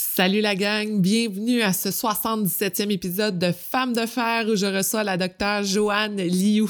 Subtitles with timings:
[0.00, 5.02] Salut la gang, bienvenue à ce 77e épisode de Femmes de fer où je reçois
[5.02, 6.68] la docteure Joanne Liu.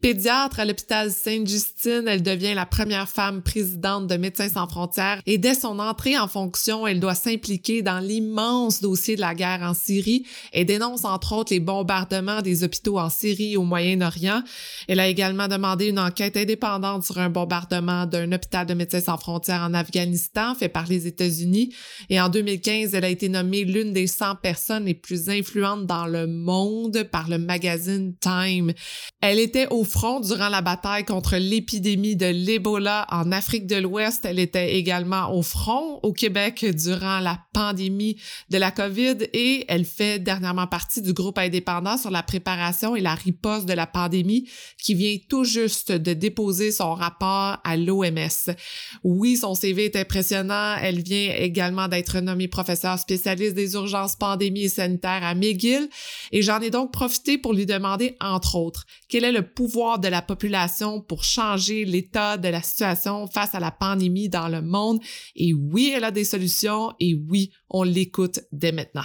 [0.00, 5.38] Pédiatre à l'hôpital Sainte-Justine, elle devient la première femme présidente de Médecins sans frontières et
[5.38, 9.74] dès son entrée en fonction, elle doit s'impliquer dans l'immense dossier de la guerre en
[9.74, 14.44] Syrie et dénonce entre autres les bombardements des hôpitaux en Syrie et au Moyen-Orient.
[14.86, 19.18] Elle a également demandé une enquête indépendante sur un bombardement d'un hôpital de Médecins sans
[19.18, 21.74] frontières en Afghanistan fait par les États-Unis
[22.08, 26.06] et en 2015, elle a été nommée l'une des 100 personnes les plus influentes dans
[26.06, 28.72] le monde par le magazine Time.
[29.20, 34.24] Elle était au front durant la bataille contre l'épidémie de l'Ebola en Afrique de l'Ouest.
[34.24, 38.20] Elle était également au front au Québec durant la pandémie
[38.50, 43.00] de la COVID et elle fait dernièrement partie du groupe indépendant sur la préparation et
[43.00, 44.48] la riposte de la pandémie
[44.82, 48.54] qui vient tout juste de déposer son rapport à l'OMS.
[49.02, 50.76] Oui, son CV est impressionnant.
[50.80, 55.88] Elle vient également d'être nommée professeure spécialiste des urgences pandémies et sanitaires à McGill
[56.32, 60.08] et j'en ai donc profité pour lui demander, entre autres, quel est le pouvoir de
[60.08, 65.00] la population pour changer l'état de la situation face à la pandémie dans le monde.
[65.36, 69.04] Et oui, elle a des solutions et oui, on l'écoute dès maintenant.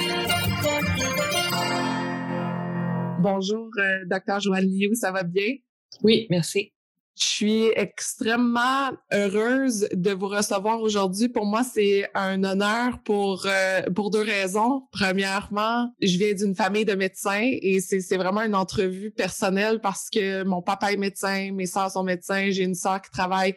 [3.21, 5.53] Bonjour, euh, docteur Joanne Liu, ça va bien?
[6.01, 6.73] Oui, merci.
[7.15, 11.29] Je suis extrêmement heureuse de vous recevoir aujourd'hui.
[11.29, 14.87] Pour moi, c'est un honneur pour euh, pour deux raisons.
[14.91, 20.43] Premièrement, je viens d'une famille de médecins et c'est vraiment une entrevue personnelle parce que
[20.43, 23.53] mon papa est médecin, mes sœurs sont médecins, j'ai une sœur qui travaille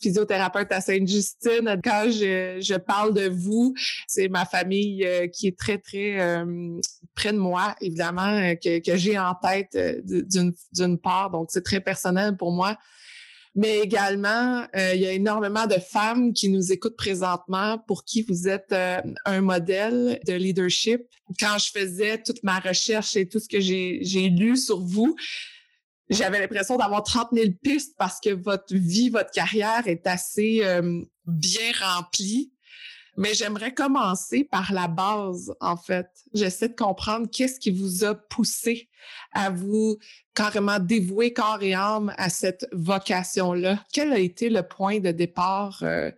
[0.00, 1.80] physiothérapeute à Sainte-Justine.
[1.82, 3.74] Quand je, je, parle de vous,
[4.06, 6.80] c'est ma famille euh, qui est très, très euh,
[7.14, 11.30] près de moi, évidemment, euh, que, que j'ai en tête d'une part.
[11.30, 12.76] Donc, c'est très personnel pour moi.
[13.54, 18.46] Mais également, il y a énormément de femmes qui nous écoutent présentement pour qui vous
[18.46, 18.72] êtes
[19.24, 21.00] un modèle de leadership.
[21.40, 25.16] Quand je faisais toute ma recherche et tout ce que j'ai lu sur vous,
[26.10, 31.02] j'avais l'impression d'avoir 30 000 pistes parce que votre vie, votre carrière est assez euh,
[31.26, 32.52] bien remplie.
[33.18, 36.06] Mais j'aimerais commencer par la base, en fait.
[36.34, 38.88] J'essaie de comprendre qu'est-ce qui vous a poussé
[39.32, 39.98] à vous
[40.36, 43.84] carrément dévouer corps et âme à cette vocation-là.
[43.92, 46.12] Quel a été le point de départ euh,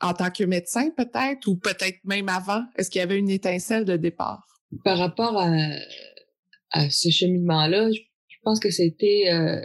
[0.00, 2.64] en tant que médecin, peut-être, ou peut-être même avant?
[2.76, 4.46] Est-ce qu'il y avait une étincelle de départ?
[4.84, 5.50] Par rapport à,
[6.70, 7.88] à ce cheminement-là,
[8.42, 9.60] pense que c'était euh,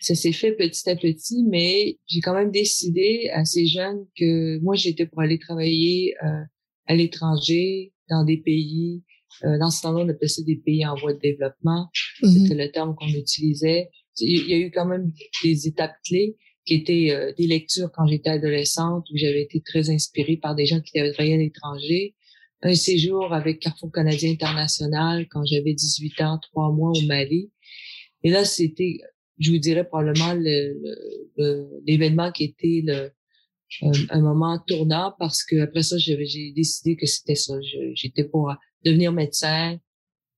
[0.00, 4.74] ça s'est fait petit à petit, mais j'ai quand même décidé assez jeune que moi
[4.74, 6.42] j'étais pour aller travailler euh,
[6.86, 9.02] à l'étranger, dans des pays.
[9.44, 11.88] Euh, dans ce temps-là, on appelait ça des pays en voie de développement.
[12.22, 12.42] Mm-hmm.
[12.42, 13.90] C'était le terme qu'on utilisait.
[14.20, 15.12] Il y a eu quand même
[15.44, 19.90] des étapes clés qui étaient euh, des lectures quand j'étais adolescente où j'avais été très
[19.90, 22.14] inspirée par des gens qui avaient travaillé à l'étranger.
[22.62, 27.52] Un séjour avec Carrefour Canadien International quand j'avais 18 ans, trois mois au Mali.
[28.22, 28.98] Et là, c'était,
[29.38, 30.34] je vous dirais probablement
[31.86, 33.10] l'événement qui était le,
[34.10, 36.16] un, moment tournant parce que après ça, j'ai
[36.52, 37.54] décidé que c'était ça.
[37.94, 38.52] J'étais pour
[38.84, 39.78] devenir médecin,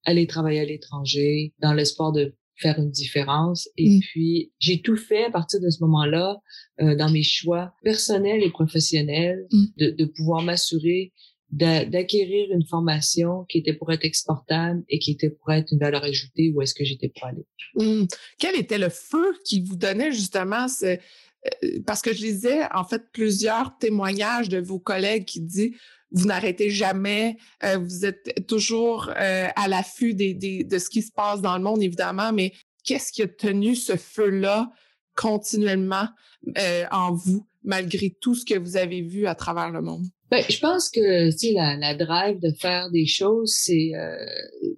[0.04, 3.68] aller travailler à l'étranger, dans l'espoir de faire une différence.
[3.76, 4.00] Et mmh.
[4.00, 6.36] puis, j'ai tout fait à partir de ce moment-là,
[6.80, 9.64] euh, dans mes choix personnels et professionnels, mmh.
[9.78, 11.12] de, de pouvoir m'assurer
[11.50, 16.04] d'acquérir une formation qui était pour être exportable et qui était pour être une valeur
[16.04, 17.44] ajoutée où est-ce que j'étais pour aller.
[17.74, 18.06] Mmh.
[18.38, 20.66] Quel était le feu qui vous donnait justement.
[20.84, 25.72] Euh, parce que je lisais en fait plusieurs témoignages de vos collègues qui disent
[26.12, 31.02] vous n'arrêtez jamais, euh, vous êtes toujours euh, à l'affût des, des, de ce qui
[31.02, 32.52] se passe dans le monde, évidemment, mais
[32.84, 34.70] qu'est-ce qui a tenu ce feu-là
[35.16, 36.08] continuellement
[36.90, 40.04] en vous, malgré tout ce que vous avez vu à travers le monde?
[40.30, 44.14] Ben, je pense que tu la, la drive de faire des choses, c'est euh,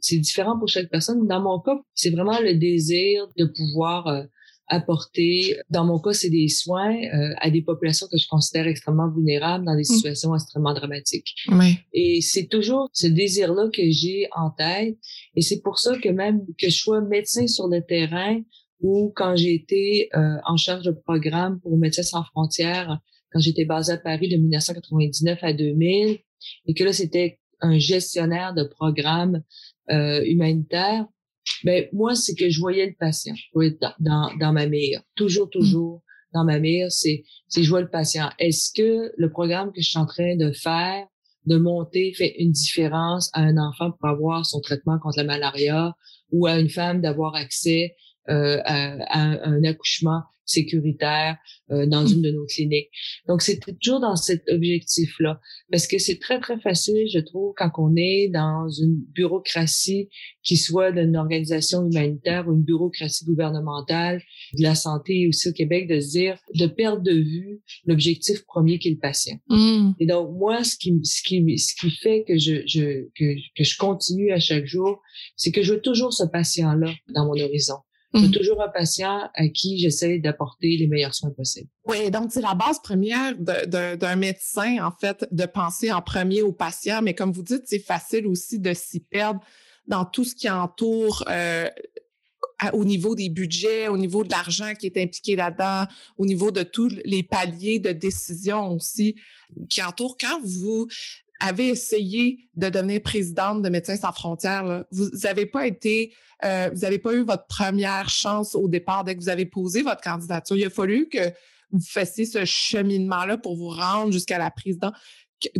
[0.00, 1.26] c'est différent pour chaque personne.
[1.26, 4.22] Dans mon cas, c'est vraiment le désir de pouvoir euh,
[4.68, 5.56] apporter.
[5.68, 9.66] Dans mon cas, c'est des soins euh, à des populations que je considère extrêmement vulnérables
[9.66, 9.96] dans des mmh.
[9.96, 11.34] situations extrêmement dramatiques.
[11.48, 11.76] Oui.
[11.92, 14.96] Et c'est toujours ce désir-là que j'ai en tête.
[15.36, 18.40] Et c'est pour ça que même que je sois médecin sur le terrain
[18.82, 23.00] ou quand j'ai été en charge de programme pour Médecins sans frontières
[23.32, 26.18] quand j'étais basée à Paris de 1999 à 2000
[26.66, 29.42] et que là, c'était un gestionnaire de programme
[29.90, 31.06] euh, humanitaire,
[31.64, 33.34] ben moi, c'est que je voyais le patient.
[33.34, 35.02] Je voyais dans, dans, ma mire.
[35.16, 35.50] Toujours, mmh.
[35.50, 36.02] toujours
[36.34, 38.30] dans ma mire, c'est, c'est je vois le patient.
[38.38, 41.06] Est-ce que le programme que je suis en train de faire,
[41.46, 45.94] de monter, fait une différence à un enfant pour avoir son traitement contre la malaria
[46.30, 47.96] ou à une femme d'avoir accès
[48.28, 51.36] euh, à, un accouchement sécuritaire
[51.70, 52.90] euh, dans une de nos cliniques.
[53.26, 55.40] Donc, c'est toujours dans cet objectif-là.
[55.70, 60.08] Parce que c'est très, très facile, je trouve, quand on est dans une bureaucratie
[60.42, 64.22] qui soit d'une organisation humanitaire ou une bureaucratie gouvernementale,
[64.54, 68.78] de la santé aussi au Québec, de se dire, de perdre de vue l'objectif premier
[68.78, 69.38] qui est le patient.
[69.48, 69.92] Mmh.
[70.00, 73.64] Et donc, moi, ce qui, ce qui, ce qui fait que je, je, que, que
[73.64, 75.00] je continue à chaque jour,
[75.36, 77.76] c'est que je veux toujours ce patient-là dans mon horizon.
[78.14, 78.30] J'ai mhm.
[78.30, 81.68] toujours un patient à qui j'essaie d'apporter les meilleurs soins possibles.
[81.86, 86.52] Oui, donc c'est la base première d'un médecin, en fait, de penser en premier au
[86.52, 89.40] patient, mais comme vous dites, c'est facile aussi de s'y perdre
[89.86, 91.68] dans tout ce qui entoure euh,
[92.72, 95.86] au niveau des budgets, au niveau de l'argent qui est impliqué là-dedans,
[96.18, 99.16] au niveau de tous les paliers de décision aussi
[99.68, 100.16] qui entourent.
[100.18, 100.86] Quand vous
[101.42, 106.80] avez essayé de devenir présidente de Médecins sans frontières, vous n'avez pas été, euh, vous
[106.80, 110.56] n'avez pas eu votre première chance au départ dès que vous avez posé votre candidature.
[110.56, 111.30] Il a fallu que
[111.72, 114.92] vous fassiez ce cheminement-là pour vous rendre jusqu'à la présidence.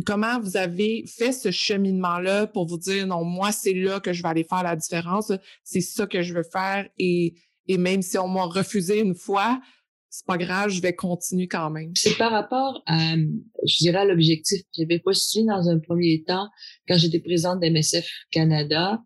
[0.05, 4.23] Comment vous avez fait ce cheminement-là pour vous dire non, moi, c'est là que je
[4.23, 5.33] vais aller faire la différence,
[5.65, 7.33] c'est ça que je veux faire et,
[7.67, 9.59] et même si on m'a refusé une fois,
[10.13, 11.91] c'est pas grave, je vais continuer quand même.
[11.95, 16.49] C'est par rapport à, je dirais, à l'objectif que j'avais postulé dans un premier temps
[16.87, 19.01] quand j'étais présidente d'MSF Canada,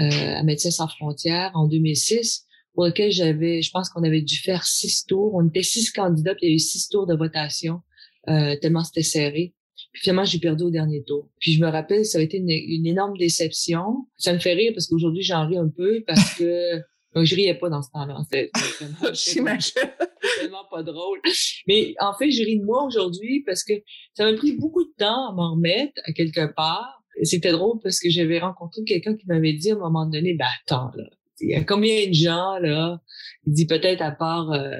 [0.00, 4.36] euh, à Médecins sans frontières en 2006, pour lequel j'avais, je pense qu'on avait dû
[4.38, 5.34] faire six tours.
[5.34, 7.82] On était six candidats, puis il y a eu six tours de votation,
[8.30, 9.54] euh, tellement c'était serré.
[9.92, 11.28] Puis finalement, j'ai perdu au dernier tour.
[11.40, 14.06] Puis je me rappelle, ça a été une, une énorme déception.
[14.16, 16.78] Ça me fait rire parce qu'aujourd'hui, j'en ris un peu parce que
[17.14, 18.16] donc, je riais pas dans ce temps-là.
[18.24, 18.50] C'était
[20.48, 21.20] tellement pas drôle.
[21.66, 23.74] Mais en fait, je ris de moi aujourd'hui parce que
[24.14, 27.02] ça m'a pris beaucoup de temps à m'en remettre à quelque part.
[27.22, 30.46] C'était drôle parce que j'avais rencontré quelqu'un qui m'avait dit à un moment donné, ben
[30.62, 31.04] attends, là,
[31.40, 33.00] il y a combien de gens, là?
[33.46, 34.76] Il dit peut-être à part euh,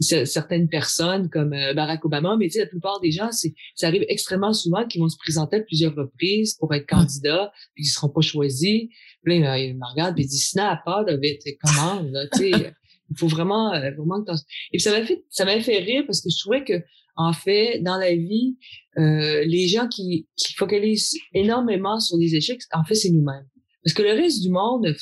[0.00, 3.88] certaines personnes comme euh, Barack Obama, mais tu sais, la plupart des gens, c'est, ça
[3.88, 7.88] arrive extrêmement souvent qu'ils vont se présenter à plusieurs reprises pour être candidats, puis ils
[7.88, 8.88] seront pas choisis.
[9.24, 12.74] Puis là, il me regarde, puis il dit, snap, pas, David, comment, là, tu sais,
[13.12, 16.04] il faut vraiment, euh, vraiment que Et puis ça m'a fait, ça m'a fait rire
[16.06, 16.82] parce que je trouvais que,
[17.16, 18.56] en fait, dans la vie,
[18.98, 23.46] euh, les gens qui, qui focalisent énormément sur les échecs, en fait, c'est nous-mêmes.
[23.84, 24.94] Parce que le reste du monde,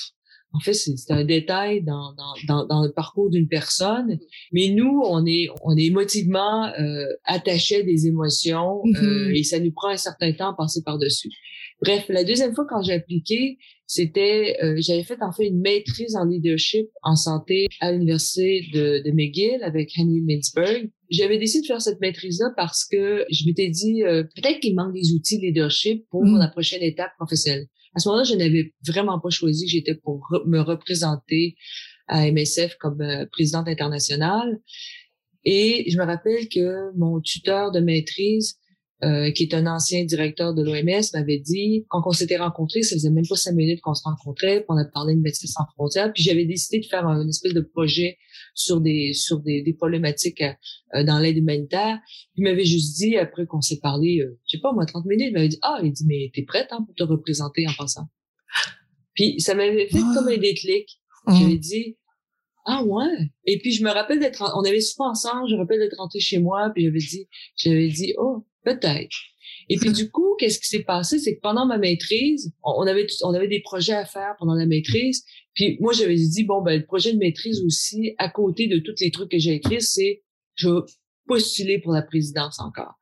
[0.52, 2.12] en fait, c'est un détail dans,
[2.48, 4.18] dans, dans, le parcours d'une personne,
[4.52, 9.38] mais nous, on est, on est émotivement euh, attachés à des émotions euh, mm-hmm.
[9.38, 11.28] et ça nous prend un certain temps à passer par-dessus.
[11.82, 16.14] Bref, la deuxième fois quand j'ai appliqué, c'était, euh, j'avais fait en fait une maîtrise
[16.14, 20.90] en leadership en santé à l'université de, de McGill avec Henry Mintzberg.
[21.10, 24.94] J'avais décidé de faire cette maîtrise-là parce que je m'étais dit euh, peut-être qu'il manque
[24.94, 26.38] des outils de leadership pour mm.
[26.38, 27.66] la prochaine étape professionnelle.
[27.94, 31.56] À ce moment-là, je n'avais vraiment pas choisi que j'étais pour me représenter
[32.06, 34.60] à MSF comme euh, présidente internationale.
[35.44, 38.56] Et je me rappelle que mon tuteur de maîtrise
[39.02, 42.96] euh, qui est un ancien directeur de l'OMS, m'avait dit, quand on s'était rencontrés, ça
[42.96, 45.64] faisait même pas cinq minutes qu'on se rencontrait, puis on a parlé de Médecins sans
[45.74, 48.18] frontières, puis j'avais décidé de faire un, une espèce de projet
[48.54, 51.98] sur des sur des, des problématiques euh, dans l'aide humanitaire.
[52.36, 55.28] Il m'avait juste dit, après qu'on s'est parlé, euh, je sais pas, moi, 30 minutes,
[55.28, 58.08] il m'avait dit, ah, il dit, mais t'es prête hein, pour te représenter en passant?
[59.14, 61.00] Puis ça m'avait fait comme un déclic.
[61.26, 61.34] Mmh.
[61.38, 61.96] J'avais dit,
[62.66, 63.30] ah ouais.
[63.46, 66.20] Et puis je me rappelle d'être, on avait souvent ensemble, je me rappelle d'être rentré
[66.20, 69.16] chez moi, puis j'avais dit, j'avais dit, oh, Peut-être.
[69.68, 73.06] Et puis du coup, qu'est-ce qui s'est passé, c'est que pendant ma maîtrise, on avait
[73.22, 75.24] on avait des projets à faire pendant la maîtrise.
[75.54, 79.00] Puis moi, j'avais dit bon ben le projet de maîtrise aussi, à côté de tous
[79.00, 80.22] les trucs que j'ai écrits, c'est
[80.56, 80.80] je vais
[81.26, 82.94] postuler pour la présidence encore.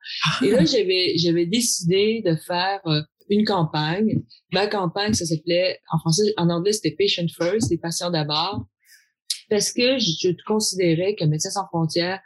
[0.43, 4.21] Et là, j'avais j'avais décidé de faire euh, une campagne.
[4.51, 8.65] Ma campagne, ça s'appelait en français, en anglais, c'était Patient First, les patients d'abord,
[9.49, 12.21] parce que je, je considérais que Médecins sans frontières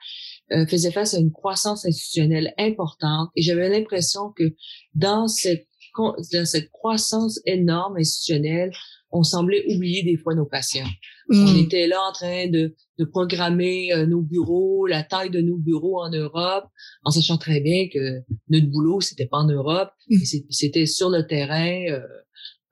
[0.52, 4.56] euh, faisait face à une croissance institutionnelle importante et j'avais l'impression que
[4.94, 8.72] dans cette, dans cette croissance énorme institutionnelle,
[9.14, 10.90] on semblait oublier des fois nos patients.
[11.32, 11.58] On hmm.
[11.58, 16.02] était là en train de, de programmer euh, nos bureaux, la taille de nos bureaux
[16.02, 16.66] en Europe,
[17.04, 20.18] en sachant très bien que notre boulot, c'était pas en Europe, hmm.
[20.50, 22.02] c'était sur le terrain, euh,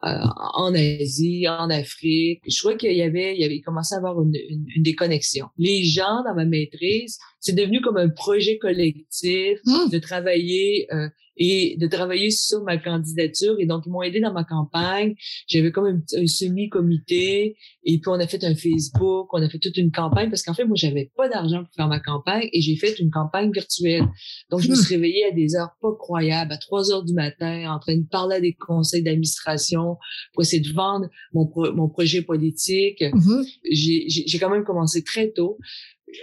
[0.02, 2.42] en Asie, en Afrique.
[2.48, 4.34] Je crois qu'il y avait, il y avait commencé à avoir une,
[4.76, 5.48] une, déconnexion.
[5.58, 9.90] Les gens dans ma maîtrise, c'est devenu comme un projet collectif mmh.
[9.92, 11.08] de travailler euh,
[11.38, 13.56] et de travailler sur ma candidature.
[13.60, 15.16] Et donc, ils m'ont aidé dans ma campagne.
[15.48, 19.60] J'avais comme un, un semi-comité et puis on a fait un Facebook, on a fait
[19.60, 22.62] toute une campagne parce qu'en fait, moi, j'avais pas d'argent pour faire ma campagne et
[22.62, 24.08] j'ai fait une campagne virtuelle.
[24.50, 24.98] Donc, je me suis hmm.
[24.98, 28.36] réveillée à des heures pas croyables, à 3 heures du matin, en train de parler
[28.36, 29.98] à des conseils d'administration
[30.34, 33.02] pour essayer de vendre mon, mon projet politique.
[33.02, 34.26] Mm-hmm.
[34.28, 35.58] J'ai quand même commencé très tôt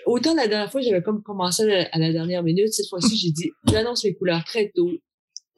[0.07, 2.68] autant la dernière fois, j'avais comme commencé à la, dernière minute.
[2.68, 4.90] Cette fois-ci, j'ai dit, j'annonce mes couleurs très tôt.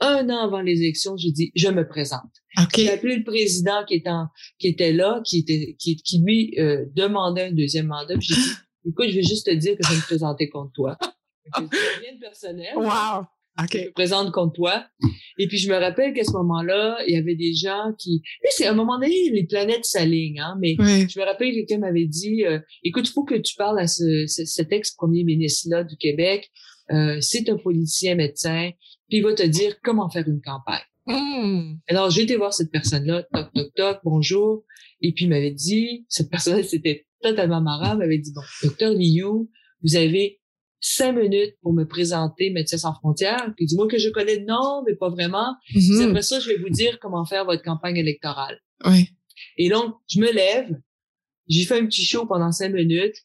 [0.00, 2.30] Un an avant les élections, j'ai dit, je me présente.
[2.74, 4.10] J'ai appelé le président qui était,
[4.58, 8.14] qui était là, qui était, qui, qui lui euh, demandait un deuxième mandat.
[8.18, 8.50] J'ai dit,
[8.88, 10.98] écoute, je vais juste te dire que je vais me présenter contre toi.
[11.54, 12.72] rien de personnel.
[12.76, 13.26] Wow.
[13.58, 13.82] Okay.
[13.82, 14.86] Je me présente contre toi.
[15.38, 18.22] Et puis, je me rappelle qu'à ce moment-là, il y avait des gens qui...
[18.50, 21.78] c'est à un moment donné, les planètes s'alignent, hein, mais je me rappelle que quelqu'un
[21.78, 25.96] m'avait dit, euh, écoute, il faut que tu parles à ce, cet ex-premier ministre-là du
[25.96, 26.50] Québec.
[26.90, 28.70] Euh, c'est un politicien médecin,
[29.08, 30.80] puis il va te dire comment faire une campagne.
[31.06, 31.76] Hmm.
[31.88, 34.64] Alors, j'ai été voir cette personne-là, toc, toc, toc, bonjour.
[35.00, 39.48] Et puis, il m'avait dit, cette personne-là, c'était totalement marrant, m'avait dit, bon, docteur Liu,
[39.82, 40.39] vous avez
[40.80, 43.52] cinq minutes pour me présenter Médecins sans frontières.
[43.56, 45.54] Puis dis-moi que je connais le nom, mais pas vraiment.
[45.74, 48.60] Mm Après ça, je vais vous dire comment faire votre campagne électorale.
[48.84, 49.10] Oui.
[49.56, 50.70] Et donc, je me lève,
[51.48, 53.16] j'ai fait un petit show pendant cinq minutes.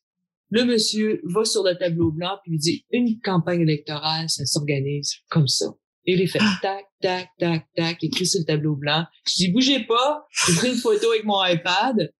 [0.51, 5.15] Le monsieur va sur le tableau blanc puis lui dit une campagne électorale, ça s'organise
[5.29, 5.65] comme ça.
[6.05, 6.59] Et il fait ah.
[6.62, 9.05] tac, tac, tac, tac, écrit sur le tableau blanc.
[9.27, 12.12] Je dis bougez pas, j'ai pris une photo avec mon iPad.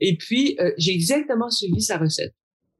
[0.00, 2.34] Et puis, euh, j'ai exactement suivi sa recette.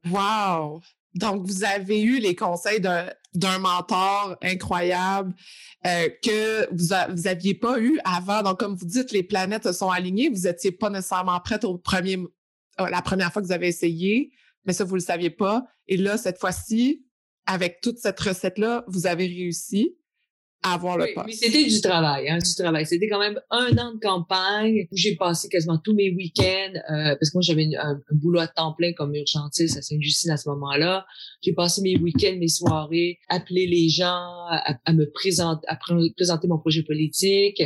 [0.09, 0.81] Wow!
[1.15, 5.33] Donc, vous avez eu les conseils d'un mentor incroyable
[5.85, 8.43] euh, que vous, vous aviez pas eu avant.
[8.43, 10.29] Donc, comme vous dites, les planètes sont alignées.
[10.29, 12.17] Vous étiez pas nécessairement prête au premier,
[12.79, 14.31] euh, la première fois que vous avez essayé,
[14.65, 15.65] mais ça, vous le saviez pas.
[15.87, 17.05] Et là, cette fois-ci,
[17.45, 19.97] avec toute cette recette-là, vous avez réussi
[20.63, 22.85] avoir le oui, c'était du travail, hein, du travail.
[22.85, 27.15] C'était quand même un an de campagne où j'ai passé quasiment tous mes week-ends euh,
[27.15, 30.49] parce que moi j'avais un, boulot à temps plein comme urgentiste à Sainte-Justine à ce
[30.49, 31.05] moment-là.
[31.41, 36.59] J'ai passé mes week-ends, mes soirées, appeler les gens, à, me présenter, à présenter mon
[36.59, 37.61] projet politique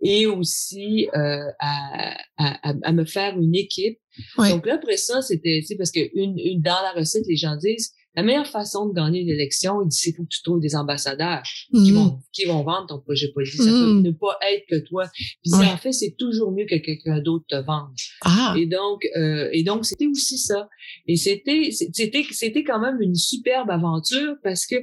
[0.00, 3.98] et aussi euh, à, à, à, me faire une équipe.
[4.38, 7.92] Donc là après ça c'était, parce que une, une dans la recette les gens disent
[8.16, 10.76] la meilleure façon de gagner une élection, il dit, c'est faut que tu trouves des
[10.76, 11.42] ambassadeurs
[11.72, 11.94] qui mm.
[11.94, 13.60] vont qui vont vendre ton projet politique.
[13.60, 14.02] Ça peut mm.
[14.02, 15.08] ne pas être que toi.
[15.42, 17.94] Puis en fait, c'est toujours mieux que quelqu'un d'autre te vende.
[18.22, 18.54] Ah.
[18.56, 20.68] Et donc, euh, et donc, c'était aussi ça.
[21.06, 24.76] Et c'était, c'était, c'était quand même une superbe aventure parce que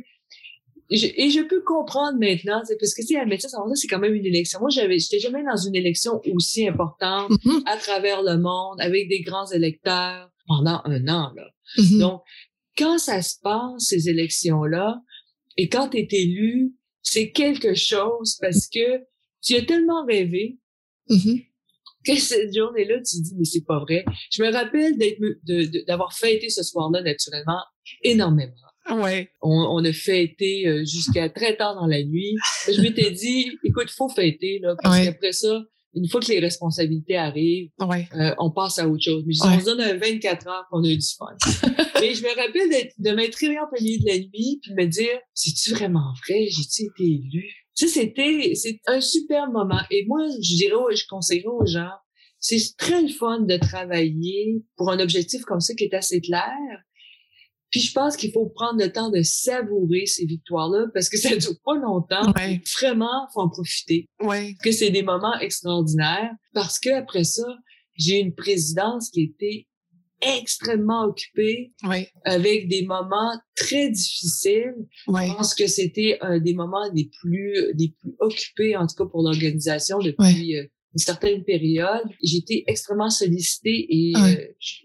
[0.93, 4.59] et je peux comprendre maintenant, parce que si la médecine c'est quand même une élection.
[4.59, 7.61] Moi, j'avais, j'étais jamais dans une élection aussi importante mm-hmm.
[7.65, 11.47] à travers le monde avec des grands électeurs pendant un an là.
[11.97, 12.23] Donc,
[12.77, 15.01] quand ça se passe, ces élections-là,
[15.57, 19.01] et quand tu es élu, c'est quelque chose parce que
[19.41, 20.59] tu as tellement rêvé
[21.09, 21.45] mm-hmm.
[22.05, 24.05] que cette journée-là, tu te dis, mais c'est pas vrai.
[24.31, 25.19] Je me rappelle d'être,
[25.87, 27.59] d'avoir fêté ce soir-là, naturellement,
[28.03, 28.53] énormément.
[28.89, 29.29] Ouais.
[29.41, 32.35] On, on a fêté euh, jusqu'à très tard dans la nuit.
[32.67, 35.63] Je m'étais dit, écoute, faut fêter, là, parce qu'après ça,
[35.93, 39.23] une fois que les responsabilités arrivent, euh, on passe à autre chose.
[39.25, 41.35] Mais on se donne un 24 heures qu'on a eu du fun.
[42.01, 45.19] Mais je me rappelle de m'être réveillée en plein de la nuit puis me dire,
[45.33, 46.47] c'est-tu vraiment vrai?
[46.49, 47.45] J'ai-tu été élu?
[47.75, 49.81] Tu sais, c'était, c'est un super moment.
[49.91, 51.91] Et moi, je dirais, je conseillerais aux gens,
[52.39, 56.51] c'est très fun de travailler pour un objectif comme ça qui est assez clair,
[57.71, 61.35] puis je pense qu'il faut prendre le temps de savourer ces victoires-là parce que ça
[61.35, 62.31] dure pas longtemps.
[62.79, 64.07] Vraiment, faut en profiter.
[64.21, 64.55] Ouais.
[64.63, 67.47] Que c'est des moments extraordinaires parce que après ça,
[67.95, 69.67] j'ai une présidence qui était
[70.21, 71.73] extrêmement occupée
[72.25, 74.75] avec des moments très difficiles.
[75.07, 79.05] Je pense que c'était un des moments les plus des plus occupés en tout cas
[79.05, 82.03] pour l'organisation depuis euh, une certaine période.
[82.23, 84.35] J'étais extrêmement sollicitée et euh,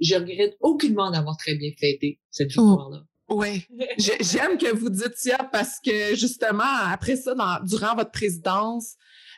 [0.00, 2.62] je regrette aucunement d'avoir très bien fêté cette oh.
[2.62, 3.02] victoire-là.
[3.28, 3.64] Oui,
[3.98, 8.94] j'aime que vous dites ça parce que justement, après ça, dans, durant votre présidence,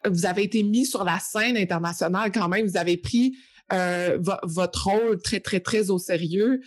[0.07, 2.67] vous avez été mis sur la scène internationale quand même.
[2.67, 3.35] Vous avez pris
[3.73, 6.63] euh, votre rôle très, très, très au sérieux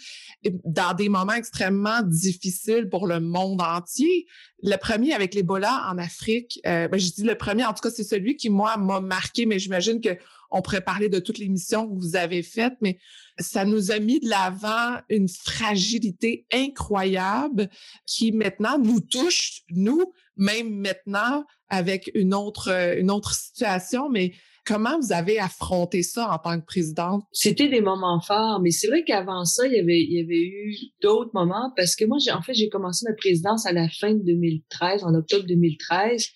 [0.64, 4.28] dans des moments extrêmement difficiles pour le monde entier.
[4.62, 7.90] Le premier avec l'Ebola en Afrique, euh, ben, je dis le premier, en tout cas,
[7.90, 10.16] c'est celui qui, moi, m'a marqué, mais j'imagine que
[10.52, 13.00] on pourrait parler de toutes les missions que vous avez faites, mais
[13.40, 17.70] ça nous a mis de l'avant une fragilité incroyable
[18.06, 24.34] qui maintenant nous touche, nous, même maintenant, avec une autre, une autre situation, mais
[24.66, 27.24] Comment vous avez affronté ça en tant que présidente?
[27.32, 30.44] C'était des moments forts, mais c'est vrai qu'avant ça, il y avait, il y avait
[30.44, 34.14] eu d'autres moments parce que moi, en fait, j'ai commencé ma présidence à la fin
[34.14, 36.28] de 2013, en octobre 2013.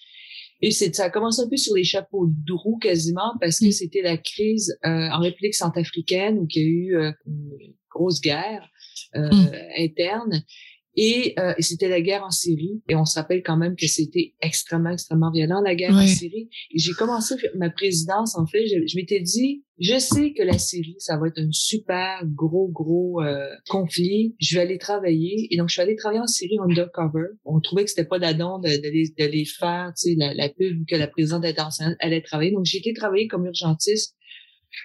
[0.61, 3.67] Et c'est, ça a commencé un peu sur les chapeaux de roue quasiment parce que
[3.67, 3.71] mm.
[3.71, 8.21] c'était la crise euh, en République centrafricaine où il y a eu euh, une grosse
[8.21, 8.67] guerre
[9.15, 9.51] euh, mm.
[9.77, 10.43] interne
[10.97, 12.81] euh, et, c'était la guerre en Syrie.
[12.87, 16.49] Et on se rappelle quand même que c'était extrêmement, extrêmement violent, la guerre en Syrie.
[16.71, 20.95] Et j'ai commencé ma présidence, en fait, je, m'étais dit, je sais que la Syrie,
[20.99, 24.35] ça va être un super gros, gros euh, conflit.
[24.39, 25.47] Je vais aller travailler.
[25.51, 27.27] Et donc, je suis allée travailler en Syrie undercover.
[27.43, 30.49] On trouvait que c'était pas d'adon de, de, de, les, faire, tu sais, la, la
[30.49, 32.51] pub que la présidente internationale allait travailler.
[32.51, 34.15] Donc, j'ai été travailler comme urgentiste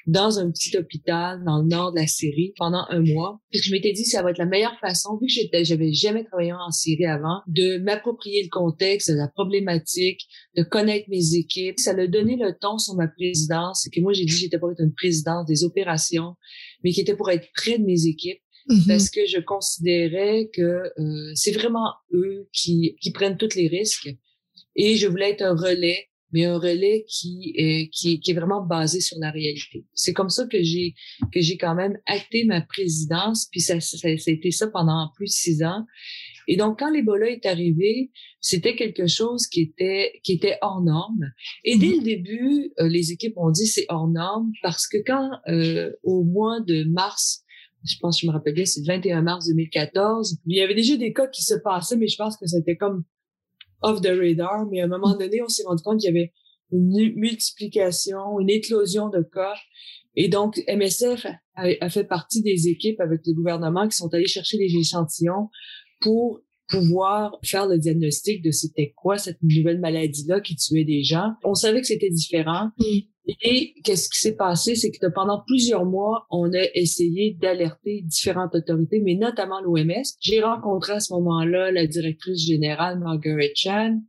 [0.07, 3.41] dans un petit hôpital dans le nord de la Syrie pendant un mois.
[3.53, 6.71] Je m'étais dit ça va être la meilleure façon, vu que j'avais jamais travaillé en
[6.71, 10.21] Syrie avant, de m'approprier le contexte, de la problématique,
[10.57, 11.79] de connaître mes équipes.
[11.79, 13.89] Ça a donné le ton sur ma présidence.
[13.93, 16.37] Que moi j'ai dit j'étais pour être une présidence des opérations,
[16.85, 18.41] mais qui était pour être près de mes équipes.
[18.69, 18.87] Mm-hmm.
[18.89, 24.11] Parce que je considérais que euh, c'est vraiment eux qui, qui prennent tous les risques.
[24.77, 28.63] Et je voulais être un relais mais un relais qui est, qui, qui est vraiment
[28.63, 29.85] basé sur la réalité.
[29.95, 30.95] C'est comme ça que j'ai
[31.33, 35.11] que j'ai quand même acté ma présidence, puis ça, ça, ça, a été ça pendant
[35.17, 35.85] plus de six ans.
[36.49, 38.11] Et donc, quand l'Ebola est arrivé,
[38.41, 41.33] c'était quelque chose qui était qui était hors norme.
[41.65, 45.31] Et dès le début, euh, les équipes ont dit c'est hors norme parce que quand
[45.49, 47.45] euh, au mois de mars
[47.85, 50.39] je pense, je me rappelle bien, c'est le 21 mars 2014.
[50.47, 53.05] Il y avait déjà des cas qui se passaient, mais je pense que c'était comme
[53.83, 56.33] off the radar, mais à un moment donné, on s'est rendu compte qu'il y avait
[56.73, 59.55] une multiplication, une éclosion de cas.
[60.17, 64.57] Et donc, MSF a, fait partie des équipes avec le gouvernement qui sont allés chercher
[64.57, 65.49] les échantillons
[66.01, 71.33] pour pouvoir faire le diagnostic de c'était quoi cette nouvelle maladie-là qui tuait des gens.
[71.45, 72.71] On savait que c'était différent.
[73.43, 78.55] Et qu'est-ce qui s'est passé, c'est que pendant plusieurs mois, on a essayé d'alerter différentes
[78.55, 80.05] autorités, mais notamment l'OMS.
[80.21, 84.01] J'ai rencontré à ce moment-là la directrice générale Margaret Chan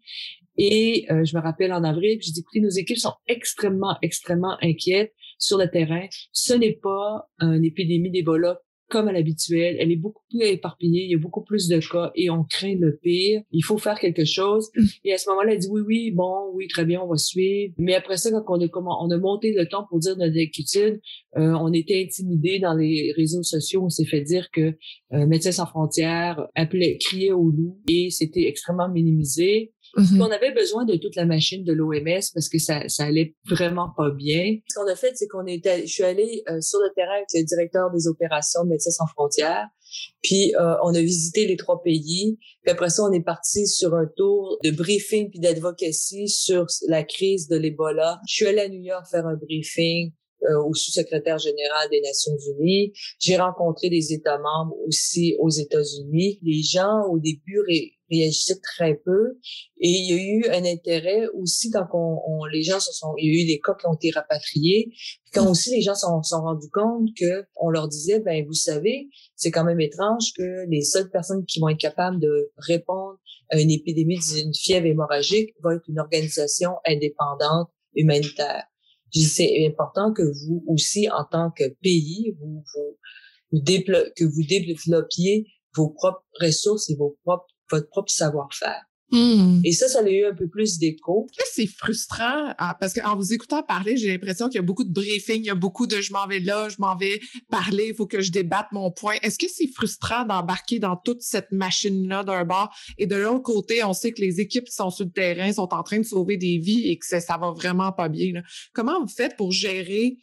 [0.57, 4.57] et euh, je me rappelle en avril, j'ai dit écoutez, nos équipes sont extrêmement, extrêmement
[4.61, 6.07] inquiètes sur le terrain.
[6.31, 8.59] Ce n'est pas une épidémie d'Ebola
[8.91, 9.77] comme à l'habituel.
[9.79, 12.75] Elle est beaucoup plus éparpillée, il y a beaucoup plus de cas et on craint
[12.77, 13.41] le pire.
[13.51, 14.69] Il faut faire quelque chose.
[14.75, 14.85] Mm.
[15.05, 17.73] Et à ce moment-là, elle dit oui, oui, bon, oui, très bien, on va suivre.
[17.77, 20.37] Mais après ça, quand on a, comment, on a monté le temps pour dire notre
[20.37, 20.99] inquiétude,
[21.37, 23.83] euh, on était intimidés dans les réseaux sociaux.
[23.83, 24.75] On s'est fait dire que
[25.13, 29.73] euh, Médecins sans frontières appelait, criait au loup et c'était extrêmement minimisé.
[29.97, 30.21] Mm-hmm.
[30.21, 33.89] On avait besoin de toute la machine de l'OMS parce que ça, ça allait vraiment
[33.95, 34.57] pas bien.
[34.67, 37.27] Ce qu'on a fait, c'est qu'on était, je suis allée euh, sur le terrain avec
[37.33, 39.67] le directeur des opérations de Médecins sans frontières.
[40.23, 42.37] Puis euh, on a visité les trois pays.
[42.63, 47.03] Puis après ça, on est parti sur un tour de briefing puis d'advocacy sur la
[47.03, 48.19] crise de l'Ebola.
[48.27, 52.35] Je suis allée à New York faire un briefing euh, au sous-secrétaire général des Nations
[52.57, 52.93] Unies.
[53.19, 56.39] J'ai rencontré des États membres aussi aux États-Unis.
[56.41, 57.59] Les gens au début
[58.11, 59.37] réagissaient très peu
[59.79, 63.33] et il y a eu un intérêt aussi quand on, les gens se sont, il
[63.33, 64.91] y a eu des cas qui ont été rapatriés.
[65.33, 68.53] quand aussi les gens se sont, sont rendus compte que on leur disait, ben vous
[68.53, 73.17] savez, c'est quand même étrange que les seules personnes qui vont être capables de répondre
[73.49, 78.65] à une épidémie d'une fièvre hémorragique vont être une organisation indépendante humanitaire
[79.19, 82.97] c'est important que vous aussi, en tant que pays, vous, vous,
[83.51, 88.85] vous que vous développiez vos propres ressources et vos propres, votre propre savoir-faire.
[89.11, 89.59] Hmm.
[89.65, 91.27] Et ça, ça a eu un peu plus d'écho.
[91.51, 94.93] C'est frustrant ah, parce qu'en vous écoutant parler, j'ai l'impression qu'il y a beaucoup de
[94.93, 97.93] briefing, il y a beaucoup de je m'en vais là, je m'en vais parler, il
[97.93, 99.15] faut que je débatte mon point.
[99.21, 102.73] Est-ce que c'est frustrant d'embarquer dans toute cette machine-là d'un bord?
[102.97, 105.73] Et de l'autre côté, on sait que les équipes qui sont sur le terrain sont
[105.73, 108.41] en train de sauver des vies et que ça, ça va vraiment pas bien.
[108.73, 110.17] Comment vous faites pour gérer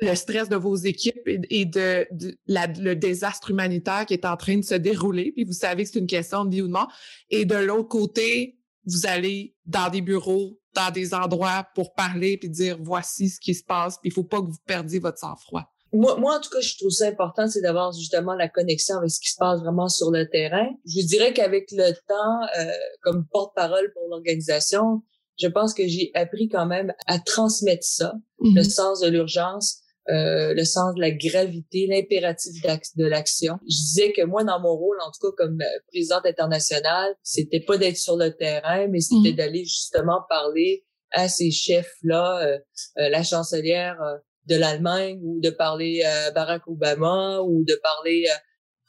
[0.00, 2.06] le stress de vos équipes et, de,
[2.48, 5.98] le désastre humanitaire qui est en train de se dérouler, puis vous savez que c'est
[5.98, 6.92] une question de vie ou de mort.
[7.30, 12.50] Et de l'autre côté, vous allez dans des bureaux, dans des endroits pour parler puis
[12.50, 15.64] dire voici ce qui se passe, puis il faut pas que vous perdiez votre sang-froid.
[15.94, 19.10] Moi, moi, en tout cas, je trouve ça important, c'est d'avoir justement la connexion avec
[19.10, 20.66] ce qui se passe vraiment sur le terrain.
[20.86, 25.02] Je dirais qu'avec le temps, euh, comme porte-parole pour l'organisation,
[25.38, 28.70] je pense que j'ai appris quand même à transmettre ça, le mm-hmm.
[28.70, 32.60] sens de l'urgence, euh, le sens de la gravité, l'impératif
[32.96, 33.58] de l'action.
[33.62, 37.60] Je disais que moi, dans mon rôle, en tout cas comme euh, présidente internationale, c'était
[37.60, 39.36] pas d'être sur le terrain, mais c'était mhm.
[39.36, 42.58] d'aller justement parler à ces chefs-là, euh,
[42.96, 43.98] la chancelière
[44.46, 48.24] de l'Allemagne, ou de parler à Barack Obama, ou de parler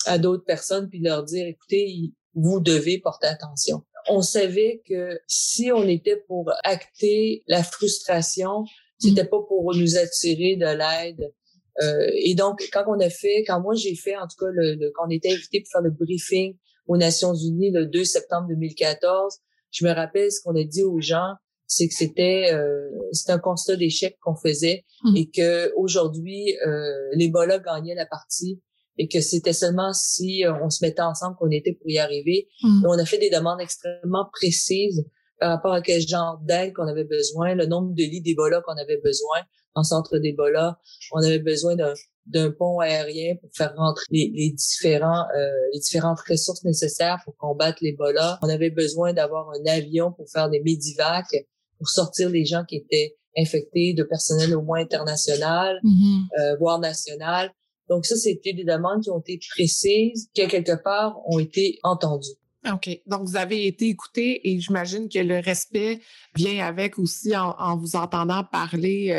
[0.08, 3.84] à d'autres personnes, puis leur dire, écoutez, vous devez porter attention.
[4.10, 8.66] On savait que si on était pour acter la frustration,
[9.10, 11.34] c'était pas pour nous attirer de l'aide.
[11.82, 14.76] Euh, et donc, quand on a fait, quand moi j'ai fait, en tout cas, le,
[14.76, 16.56] le quand on était invité pour faire le briefing
[16.88, 19.38] aux Nations Unies le 2 septembre 2014,
[19.72, 21.34] je me rappelle ce qu'on a dit aux gens,
[21.66, 25.18] c'est que c'était euh, c'est un constat d'échec qu'on faisait Mhm.
[25.18, 28.62] et que aujourd'hui euh, l'Ebola gagnait la partie
[29.00, 32.48] et que c'était seulement si euh, on se mettait ensemble qu'on était pour y arriver.
[32.84, 35.04] Et on a fait des demandes extrêmement précises
[35.44, 38.78] par rapport à quel genre d'aide qu'on avait besoin, le nombre de lits d'Ebola qu'on
[38.78, 39.40] avait besoin
[39.76, 40.80] en centre d'Ebola.
[41.12, 46.22] On avait besoin d'un pont aérien pour faire rentrer les, les différents euh, les différentes
[46.30, 48.40] ressources nécessaires pour combattre l'Ebola.
[48.42, 51.36] On avait besoin d'avoir un avion pour faire des médivacs
[51.78, 56.28] pour sortir les gens qui étaient infectés de personnel au moins international, Mhm.
[56.40, 57.52] euh, voire national.
[57.90, 61.80] Donc ça, c'était des demandes qui ont été précises, qui à quelque part ont été
[61.84, 62.38] entendues.
[62.72, 63.02] OK.
[63.08, 66.00] Donc, vous avez été écouté et j'imagine que le respect
[66.36, 69.12] vient avec aussi en, vous entendant parler.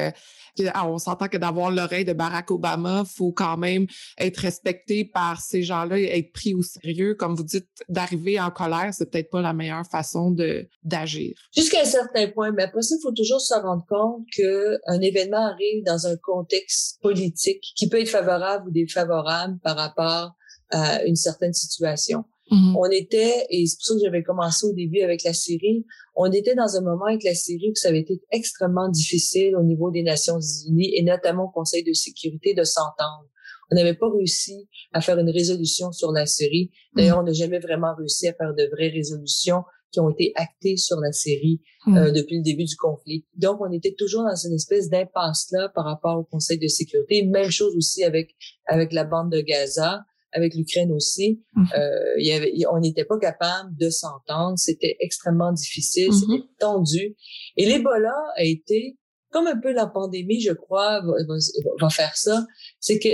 [0.60, 3.86] euh, ah, on s'entend que d'avoir l'oreille de Barack Obama, faut quand même
[4.18, 7.14] être respecté par ces gens-là et être pris au sérieux.
[7.14, 10.34] Comme vous dites, d'arriver en colère, c'est peut-être pas la meilleure façon
[10.82, 11.34] d'agir.
[11.54, 15.00] Jusqu'à un certain point, mais après ça, il faut toujours se rendre compte que un
[15.00, 20.34] événement arrive dans un contexte politique qui peut être favorable ou défavorable par rapport
[20.70, 22.24] à une certaine situation.
[22.54, 22.76] Mhm.
[22.76, 26.30] On était, et c'est pour ça que j'avais commencé au début avec la Syrie, on
[26.30, 29.90] était dans un moment avec la Syrie où ça avait été extrêmement difficile au niveau
[29.90, 30.38] des Nations
[30.68, 33.26] Unies et notamment au Conseil de sécurité de s'entendre.
[33.72, 36.70] On n'avait pas réussi à faire une résolution sur la Syrie.
[36.94, 40.76] D'ailleurs, on n'a jamais vraiment réussi à faire de vraies résolutions qui ont été actées
[40.76, 43.24] sur la Syrie euh, depuis le début du conflit.
[43.36, 47.24] Donc, on était toujours dans une espèce d'impasse-là par rapport au Conseil de sécurité.
[47.24, 48.34] Même chose aussi avec,
[48.66, 50.02] avec la bande de Gaza,
[50.34, 51.42] avec l'Ukraine aussi.
[51.54, 51.66] Mhm.
[51.78, 54.58] Euh, y avait, on n'était pas capable de s'entendre.
[54.58, 56.14] C'était extrêmement difficile, Mhm.
[56.20, 57.16] c'était tendu.
[57.56, 58.98] Et l'Ebola a été,
[59.30, 61.38] comme un peu la pandémie, je crois, va, va-
[61.80, 62.46] va faire ça,
[62.80, 63.08] c'est que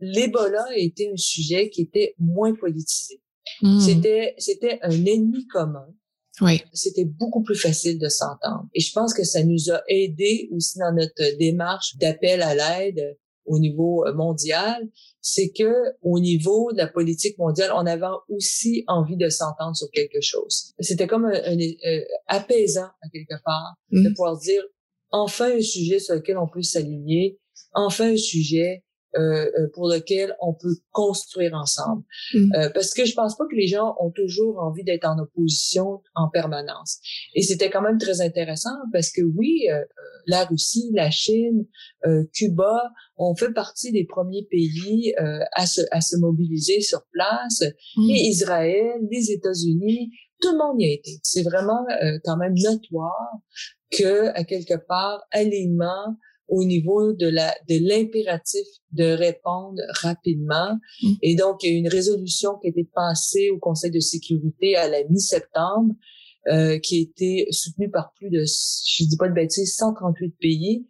[0.00, 3.20] l'Ebola a été un sujet qui était moins politisé.
[3.62, 3.80] Mhm.
[3.80, 5.86] C'était, c'était un ennemi commun
[6.40, 6.62] Oui.
[6.72, 8.66] c'était beaucoup plus facile de s'entendre.
[8.74, 13.18] Et je pense que ça nous a aidé aussi dans notre démarche d'appel à l'aide
[13.44, 14.88] au niveau euh, mondial,
[15.20, 19.90] c'est que au niveau de la politique mondiale, on avait aussi envie de s'entendre sur
[19.90, 20.72] quelque chose.
[20.80, 24.14] C'était comme un, un- euh, apaisant à quelque part de Mhm.
[24.14, 24.62] pouvoir dire
[25.10, 27.38] enfin un sujet sur lequel on peut s'aligner,
[27.74, 28.82] enfin un sujet
[29.16, 32.02] euh, euh, pour lequel on peut construire ensemble.
[32.34, 32.52] Mhm.
[32.54, 36.00] Euh, parce que je pense pas que les gens ont toujours envie d'être en opposition
[36.14, 36.98] en permanence.
[37.34, 39.84] Et c'était quand même très intéressant parce que oui, euh, euh,
[40.26, 41.66] la Russie, la Chine,
[42.06, 47.02] euh, Cuba ont fait partie des premiers pays euh, à, se, à se mobiliser sur
[47.12, 47.62] place.
[47.96, 48.10] Mhm.
[48.10, 51.12] Et Israël, les États-Unis, tout le monde y a été.
[51.22, 53.30] C'est vraiment euh, quand même notoire
[53.90, 56.16] que à quelque part aliment
[56.48, 61.12] au niveau de la de l'impératif de répondre rapidement Mm.
[61.22, 64.76] et donc il y a une résolution qui a été passée au Conseil de sécurité
[64.76, 65.94] à la mi-septembre
[66.48, 70.86] euh, qui a été soutenue par plus de je dis pas de bêtises 138 pays.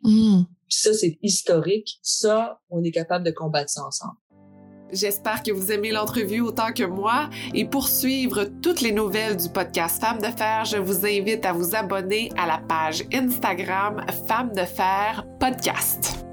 [0.68, 4.16] Puis ça c'est historique ça on est capable de combattre ça ensemble
[4.92, 7.30] J'espère que vous aimez l'entrevue autant que moi.
[7.54, 11.54] Et pour suivre toutes les nouvelles du podcast Femmes de Fer, je vous invite à
[11.54, 16.26] vous abonner à la page Instagram Femmes de Fer Podcast.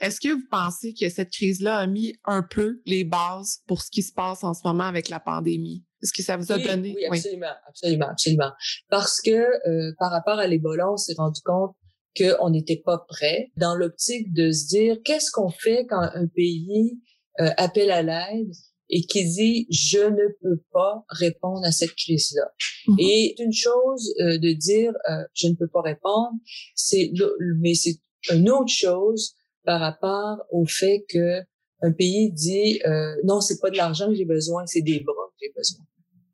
[0.00, 3.90] Est-ce que vous pensez que cette crise-là a mis un peu les bases pour ce
[3.90, 5.84] qui se passe en ce moment avec la pandémie?
[6.02, 6.94] Est-ce que ça vous a oui, donné?
[6.96, 8.52] oui absolument absolument absolument
[8.88, 11.74] parce que euh, par rapport à l'Ebola on s'est rendu compte
[12.16, 16.98] qu'on n'était pas prêt dans l'optique de se dire qu'est-ce qu'on fait quand un pays
[17.40, 18.50] euh, appelle à l'aide
[18.90, 22.50] et qui dit je ne peux pas répondre à cette crise-là?
[22.88, 22.96] Mhm.
[22.98, 26.32] Et une chose euh, de dire euh, je ne peux pas répondre,
[26.74, 27.12] c'est
[27.60, 31.42] mais c'est une autre chose par rapport au fait que
[31.82, 35.14] un pays dit euh, non c'est pas de l'argent que j'ai besoin, c'est des bras
[35.32, 35.84] que j'ai besoin.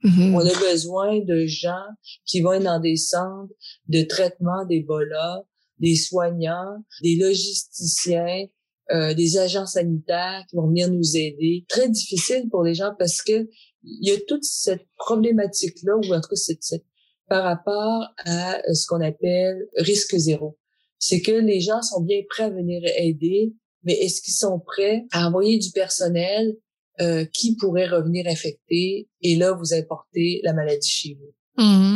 [0.04, 0.34] Mhm.
[0.34, 1.86] On a besoin de gens
[2.26, 3.52] qui vont être dans des centres
[3.88, 5.42] de traitement d'Ebola,
[5.84, 8.46] des soignants, des logisticiens,
[8.92, 11.64] euh, des agents sanitaires qui vont venir nous aider.
[11.68, 13.48] Très difficile pour les gens parce que
[13.82, 16.86] il y a toute cette problématique-là, ou en tout cas cette, cette-
[17.28, 20.58] par rapport à euh, ce qu'on appelle risque zéro.
[20.98, 25.04] C'est que les gens sont bien prêts à venir aider, mais est-ce qu'ils sont prêts
[25.12, 26.54] à envoyer du personnel
[27.00, 31.32] euh, qui pourrait revenir infecté et là vous importer la maladie chez vous?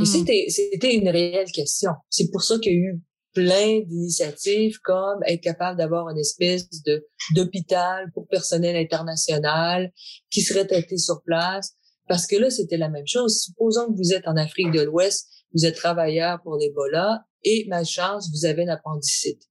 [0.04, 1.92] C'était, c'était une réelle question.
[2.10, 3.00] C'est pour ça qu'il y a eu
[3.38, 9.92] plein d'initiatives comme être capable d'avoir une espèce de d'hôpital pour personnel international
[10.30, 11.74] qui serait traité sur place.
[12.08, 13.40] Parce que là, c'était la même chose.
[13.42, 18.28] Supposons que vous êtes en Afrique de l'Ouest, vous êtes travailleur pour l'Ebola et, malchance,
[18.32, 19.42] vous avez une appendicite.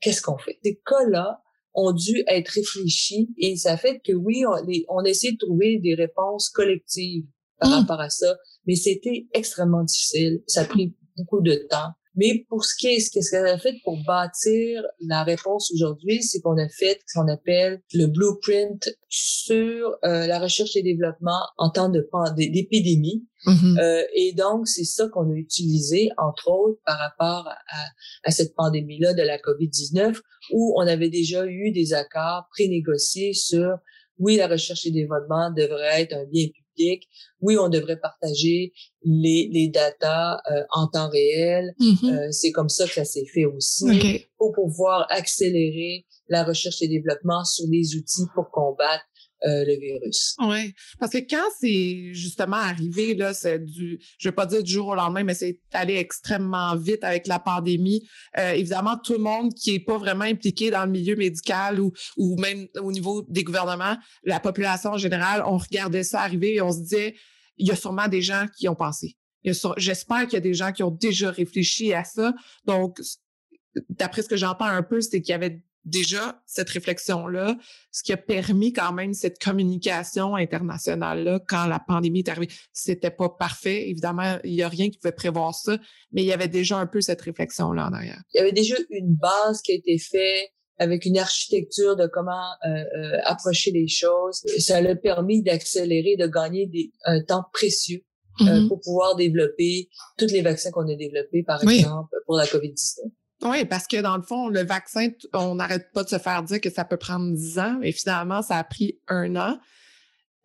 [0.00, 0.58] Qu'est-ce qu'on fait?
[0.64, 1.40] Ces cas-là
[1.74, 5.78] ont dû être réfléchis et ça fait que oui, on, les- on essaie de trouver
[5.80, 7.26] des réponses collectives
[7.60, 7.74] par Mm.
[7.74, 8.36] rapport à ça.
[8.66, 10.42] mais c'était extrêmement difficile.
[10.46, 11.90] Ça a pris beaucoup de temps.
[12.18, 16.40] Mais pour ce qui est, ce qu'on a fait pour bâtir la réponse aujourd'hui, c'est
[16.40, 21.70] qu'on a fait ce qu'on appelle le blueprint sur euh, la recherche et développement en
[21.70, 22.04] temps de
[22.36, 23.24] d'épidémie.
[23.46, 23.78] Mm-hmm.
[23.78, 27.84] euh, et donc, c'est ça qu'on a utilisé, entre autres, par rapport à,
[28.24, 30.20] à cette pandémie-là de la COVID-19,
[30.52, 33.76] où on avait déjà eu des accords prénégociés sur,
[34.18, 36.48] oui, la recherche et développement devrait être un bien
[37.40, 41.74] oui, on devrait partager les, les datas euh, en temps réel.
[41.80, 42.10] Mm-hmm.
[42.10, 46.88] Euh, c'est comme ça que ça s'est fait aussi pour pouvoir accélérer la recherche et
[46.88, 49.04] développement sur des outils pour combattre
[49.44, 50.34] euh, le virus.
[50.40, 54.72] Oui, parce que quand c'est justement arrivé, là, c'est du, je vais pas dire du
[54.72, 58.08] jour au lendemain, mais c'est allé extrêmement vite avec la pandémie.
[58.36, 61.92] Euh, évidemment, tout le monde qui est pas vraiment impliqué dans le milieu médical ou,
[62.16, 66.60] ou même au niveau des gouvernements, la population en général, on regardait ça arriver et
[66.60, 67.14] on se disait,
[67.58, 69.16] il y a sûrement des gens qui ont pensé.
[69.76, 72.34] J'espère qu'il y a des gens qui ont déjà réfléchi à ça.
[72.64, 73.00] Donc,
[73.88, 77.56] d'après ce que j'entends un peu, c'est qu'il y avait déjà cette réflexion-là,
[77.90, 82.52] ce qui a permis quand même cette communication internationale-là quand la pandémie est arrivée.
[82.72, 85.78] C'était pas parfait, évidemment, il y a rien qui pouvait prévoir ça,
[86.12, 88.22] mais il y avait déjà un peu cette réflexion-là en arrière.
[88.34, 92.32] Il y avait déjà une base qui a été faite avec une architecture de comment
[92.64, 94.42] euh, euh, approcher les choses.
[94.58, 98.04] Ça a permis d'accélérer, de gagner des, un temps précieux
[98.40, 98.68] euh, mm-hmm.
[98.68, 103.10] pour pouvoir développer tous les vaccins qu'on a développés, par exemple, pour la COVID-19.
[103.42, 106.60] Oui, parce que dans le fond, le vaccin, on n'arrête pas de se faire dire
[106.60, 109.58] que ça peut prendre 10 ans et finalement, ça a pris un an.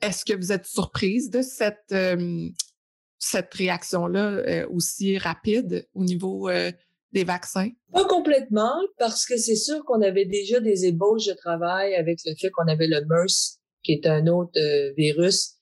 [0.01, 2.49] Est-ce que vous êtes surprise de cette, euh,
[3.17, 6.71] cette réaction-là euh, aussi rapide au niveau euh,
[7.13, 7.69] des vaccins?
[7.91, 12.35] Pas complètement, parce que c'est sûr qu'on avait déjà des ébauches de travail avec le
[12.35, 14.59] fait qu'on avait le MERS, qui est un autre
[14.95, 15.55] virus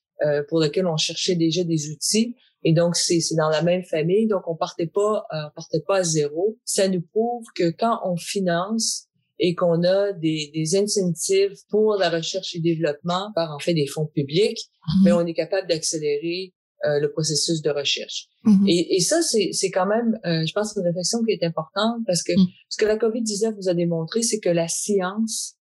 [0.49, 2.35] pour lequel on cherchait déjà des outils.
[2.63, 4.27] Et donc, c'est dans la même famille.
[4.27, 6.57] Donc, on partait pas, euh, on partait pas à zéro.
[6.63, 9.07] Ça nous prouve que quand on finance
[9.39, 13.87] et qu'on a des, des incentives pour la recherche et développement par en fait des
[13.87, 14.59] fonds publics,
[15.03, 15.17] mais mhm.
[15.17, 16.53] ben, on est capable d'accélérer
[16.85, 18.27] euh, le processus de recherche.
[18.43, 18.67] Mhm.
[18.67, 22.21] et, et, ça, c'est quand même, euh, je pense, une réflexion qui est importante parce
[22.21, 22.45] que mhm.
[22.69, 25.55] ce que la COVID-19 nous a démontré, c'est que la science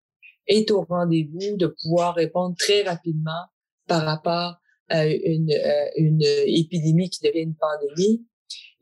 [0.46, 3.44] est au rendez-vous de pouvoir répondre très rapidement
[3.86, 4.56] par rapport
[4.90, 8.24] une, euh, une épidémie qui devient une pandémie.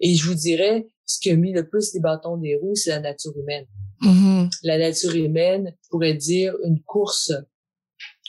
[0.01, 2.91] Et je vous dirais, ce qui a mis le plus les bâtons des roues, c'est
[2.91, 3.67] la nature humaine.
[4.03, 4.51] Mm-hmm.
[4.65, 7.33] La nature humaine pourrait dire une course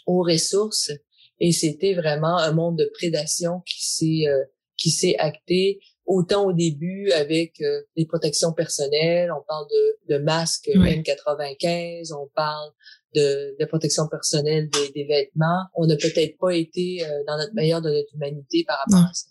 [0.06, 0.92] aux ressources.
[1.40, 4.44] Et c'était vraiment un monde de prédation qui s'est euh,
[4.78, 10.24] qui s'est acté autant au début avec euh, les protections personnelles, on parle de, de
[10.24, 12.72] masques N95, on parle
[13.16, 15.66] de, de protection personnelle des, des vêtements.
[15.74, 19.14] On n'a peut-être pas été euh, dans notre meilleur de notre humanité par rapport à
[19.14, 19.30] ça.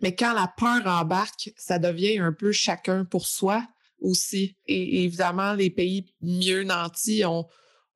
[0.00, 3.64] Mais quand la peur embarque, ça devient un peu chacun pour soi
[4.00, 4.56] aussi.
[4.66, 7.46] Et, évidemment, les pays mieux nantis ont,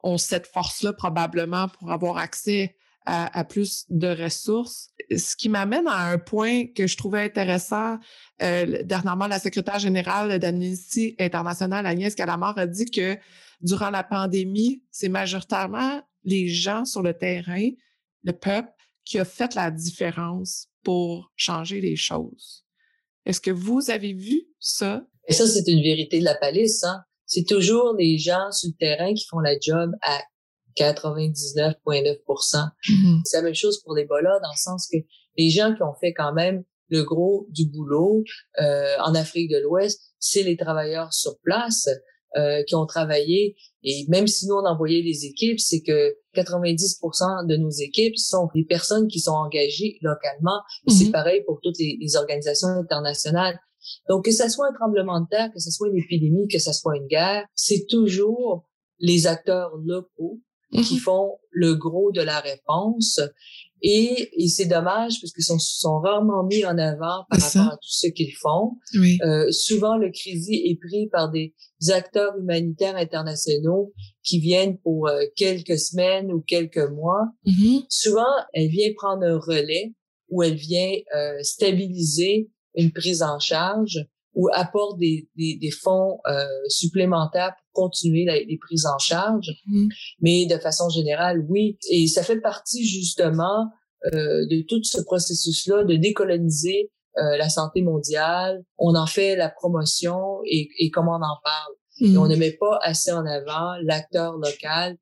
[0.03, 4.89] ont cette force-là probablement pour avoir accès à, plus de ressources.
[5.15, 7.99] Ce qui m'amène à un point que je trouvais intéressant.
[8.43, 13.17] Euh, dernièrement, la secrétaire générale d'Amnesty International, Agnès Calamar, a dit que
[13.61, 17.69] durant la pandémie, c'est majoritairement les gens sur le terrain,
[18.23, 18.71] le peuple,
[19.05, 22.65] qui a fait la différence pour changer les choses.
[23.27, 25.07] Est-ce que vous avez vu ça?
[25.29, 26.85] Et ça, c'est une vérité de la palisse.
[26.85, 27.03] Hein?
[27.27, 30.23] C'est toujours les gens sur le terrain qui font la job à
[30.77, 33.21] 99,9 mm-hmm.
[33.25, 34.99] C'est la même chose pour l'Ebola, dans le sens que
[35.37, 38.23] les gens qui ont fait quand même le gros du boulot
[38.61, 41.89] euh, en Afrique de l'Ouest, c'est les travailleurs sur place.
[42.37, 43.55] Euh, qui ont travaillé.
[43.85, 48.49] Et même si nous, on envoyait des équipes, c'est que 90% de nos équipes sont
[48.53, 50.61] des personnes qui sont engagées localement.
[50.89, 51.13] C'est mhm.
[51.13, 53.61] pareil pour toutes les, les, organisations internationales.
[54.09, 56.73] Donc, que ce soit un tremblement de terre, que ce soit une épidémie, que ce
[56.73, 60.41] soit une guerre, c'est toujours les acteurs locaux
[60.83, 61.01] qui mhm.
[61.01, 63.21] font le gros de la réponse.
[63.87, 67.77] Et, et c'est dommage parce qu'ils sont, sont rarement mis en avant par rapport à
[67.77, 68.79] tout ce qu'ils font.
[68.97, 71.55] Euh, souvent, le crédit est pris par des
[71.91, 77.29] acteurs humanitaires internationaux qui viennent pour euh, quelques semaines ou quelques mois.
[77.47, 77.85] Mm-hmm.
[77.91, 79.93] Souvent, elle vient prendre un relais
[80.31, 83.99] ou elle vient euh, stabiliser une prise en charge
[84.35, 89.49] ou apporte des, des, des fonds euh, supplémentaires pour continuer les prises en charge.
[89.69, 89.89] Mm-hmm.
[90.21, 91.79] Mais de façon générale, oui.
[91.91, 93.71] Et ça fait partie justement
[94.07, 98.65] euh, de tout ce processus-là de décoloniser euh, la santé mondiale.
[98.79, 101.75] On en fait la promotion et, et comment on en parle.
[102.01, 102.31] Et on mm-hmm.
[102.31, 104.97] ne met pas assez en avant l'acteur local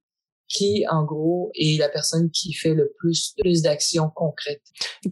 [0.53, 4.63] qui, en gros, est la personne qui fait le plus, plus d'actions concrètes.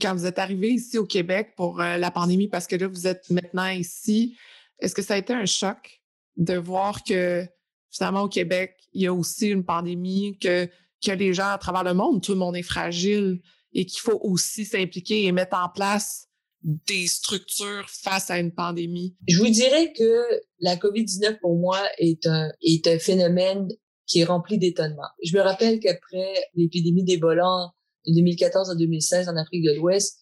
[0.01, 3.07] Quand vous êtes arrivé ici au Québec pour euh, la pandémie, parce que là, vous
[3.07, 4.37] êtes maintenant ici,
[4.81, 6.03] est-ce que ça a été un choc
[6.37, 7.47] de voir que,
[7.91, 10.69] finalement, au Québec, il y a aussi une pandémie, que,
[11.05, 13.41] que les gens à travers le monde, tout le monde est fragile
[13.73, 16.27] et qu'il faut aussi s'impliquer et mettre en place
[16.63, 19.17] des structures face à une pandémie?
[19.29, 20.25] Je vous dirais que
[20.59, 23.69] la COVID-19, pour moi, est un, est un phénomène
[24.11, 25.09] qui est rempli d'étonnement.
[25.25, 27.71] Je me rappelle qu'après l'épidémie d'Ebola
[28.07, 30.19] de 2014 à 2016 en Afrique de l'Ouest,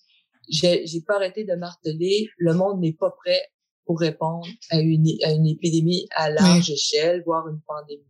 [0.49, 3.41] j'ai, j'ai pas arrêté de marteler, le monde n'est pas prêt
[3.87, 8.05] pour répondre à une, à une épidémie à large échelle, voire une pandémie.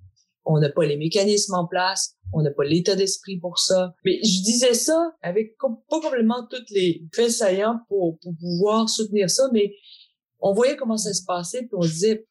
[0.44, 3.94] On n'a pas les mécanismes en place, on n'a pas l'état d'esprit pour ça.
[4.04, 5.68] Mais je disais ça avec pas
[6.00, 9.74] complètement toutes les faits saillants pour, pour pouvoir soutenir ça, mais
[10.40, 12.26] on voyait comment ça se passait, puis on se disait,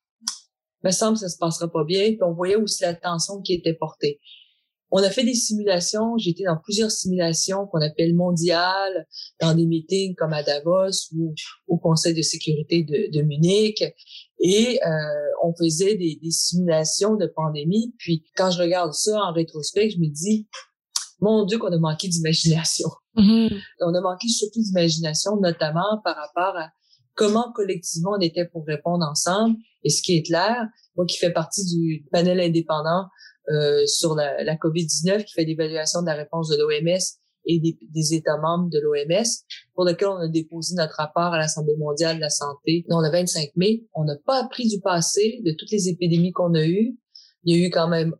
[0.83, 2.09] me semble que ça se passera pas bien.
[2.09, 4.19] Puis on voyait aussi la tension qui était portée.
[4.89, 6.17] On a fait des simulations.
[6.17, 9.05] J'étais dans plusieurs simulations qu'on appelle mondiales,
[9.41, 11.33] dans des meetings comme à Davos ou
[11.67, 13.83] au Conseil de sécurité de, de Munich.
[14.39, 14.89] Et euh,
[15.43, 17.93] on faisait des, des, simulations de pandémie.
[17.97, 20.47] Puis quand je regarde ça en rétrospect, je me dis,
[21.19, 22.89] mon Dieu, qu'on a manqué d'imagination.
[23.15, 23.61] Mm-hmm.
[23.81, 26.69] On a manqué surtout d'imagination, notamment par rapport à
[27.15, 29.57] comment collectivement on était pour répondre ensemble.
[29.87, 33.05] Et ce qui est clair, moi qui fais partie du panel indépendant
[33.49, 36.99] euh, sur la, la COVID-19, qui fait l'évaluation de la réponse de l'OMS
[37.45, 39.23] et des, des, États membres de l'OMS,
[39.73, 43.09] pour lequel on a déposé notre rapport à l'Assemblée mondiale de la santé non, le
[43.09, 43.85] 25 mai.
[43.93, 46.97] On n'a pas appris du passé, de toutes les épidémies qu'on a eues.
[47.45, 48.13] Il y a eu quand même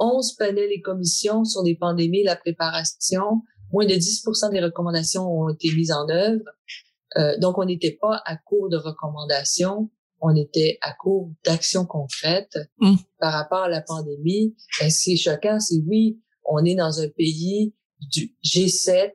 [0.00, 3.42] 11 panels et commissions sur les pandémies, la préparation.
[3.72, 6.42] Moins de 10 des recommandations ont été mises en œuvre.
[7.18, 9.90] Euh, donc, on n'était pas à court de recommandations,
[10.22, 12.94] on était à court d'actions concrètes mmh.
[13.18, 14.56] par rapport à la pandémie.
[14.80, 19.10] Et ce qui est choquant, c'est oui, on est dans un pays du G7,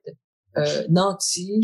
[0.57, 1.61] euh, nanti,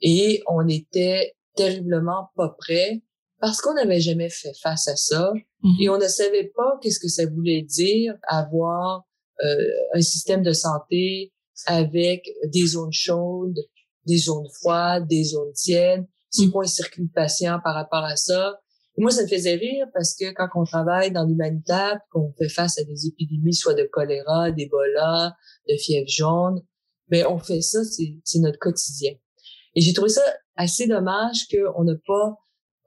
[0.00, 3.02] et on était terriblement pas prêt
[3.40, 5.70] parce qu'on n'avait jamais fait face à ça mmh.
[5.80, 9.04] et on ne savait pas qu'est-ce que ça voulait dire avoir
[9.44, 11.32] euh, un système de santé
[11.66, 13.58] avec des zones chaudes,
[14.06, 16.06] des zones froides, des zones tièdes.
[16.30, 16.50] C'est mm.
[16.50, 18.58] quoi un circuit de patient par rapport à ça?
[18.98, 22.78] Moi, ça me faisait rire parce que quand on travaille dans l'humanitaire, qu'on fait face
[22.78, 25.36] à des épidémies, soit de choléra, d'Ebola,
[25.68, 26.60] de fièvre jaune,
[27.08, 29.12] ben on fait ça, c'est notre quotidien.
[29.74, 30.22] Et j'ai trouvé ça
[30.56, 32.36] assez dommage qu'on n'a pas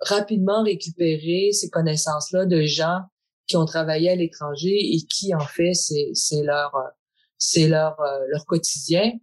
[0.01, 3.01] rapidement récupéré ces connaissances-là de gens
[3.47, 6.75] qui ont travaillé à l'étranger et qui, en fait, c'est leur
[7.37, 9.13] c'est leur euh, leur quotidien.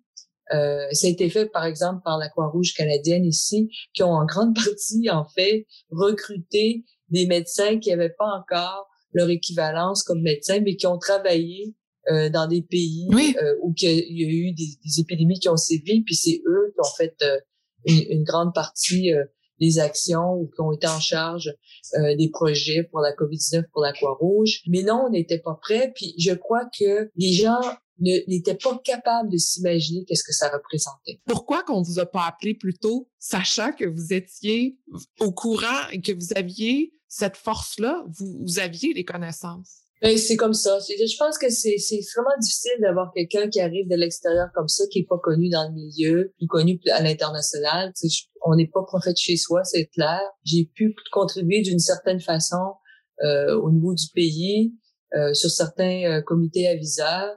[0.53, 4.25] Euh, ça a été fait, par exemple, par la Croix-Rouge canadienne ici, qui ont en
[4.25, 10.61] grande partie, en fait, recruté des médecins qui n'avaient pas encore leur équivalence comme médecins,
[10.61, 11.75] mais qui ont travaillé
[12.11, 16.03] euh, dans des pays euh, où il y a eu des, épidémies qui ont sévi,
[16.05, 17.39] puis c'est eux qui ont fait euh,
[17.85, 19.13] une, une, grande partie
[19.61, 21.53] des actions ou qui ont été en charge
[21.95, 24.63] des projets pour la COVID-19 pour la Croix-Rouge.
[24.69, 25.93] Mais non, on n'était pas prêts.
[25.95, 27.61] Puis je crois que les gens
[28.01, 31.21] n'était pas capable de s'imaginer qu'est-ce que ça représentait.
[31.27, 34.79] Pourquoi qu'on vous a pas appelé plus tôt, sachant que vous étiez
[35.21, 39.83] au courant et que vous aviez cette force-là, vous, vous aviez les connaissances?
[40.01, 40.79] Ben, c'est comme ça.
[40.79, 44.85] Je pense que c'est, c'est vraiment difficile d'avoir quelqu'un qui arrive de l'extérieur comme ça,
[44.93, 47.93] qui est pas connu dans le milieu, plus connu à l'international.
[48.45, 50.21] on n'est pas prophète chez soi, c'est clair.
[50.45, 52.75] J'ai pu contribuer d'une certaine façon
[53.25, 54.73] euh, au niveau du pays,
[55.17, 57.37] euh, sur certains euh, comités aviseurs.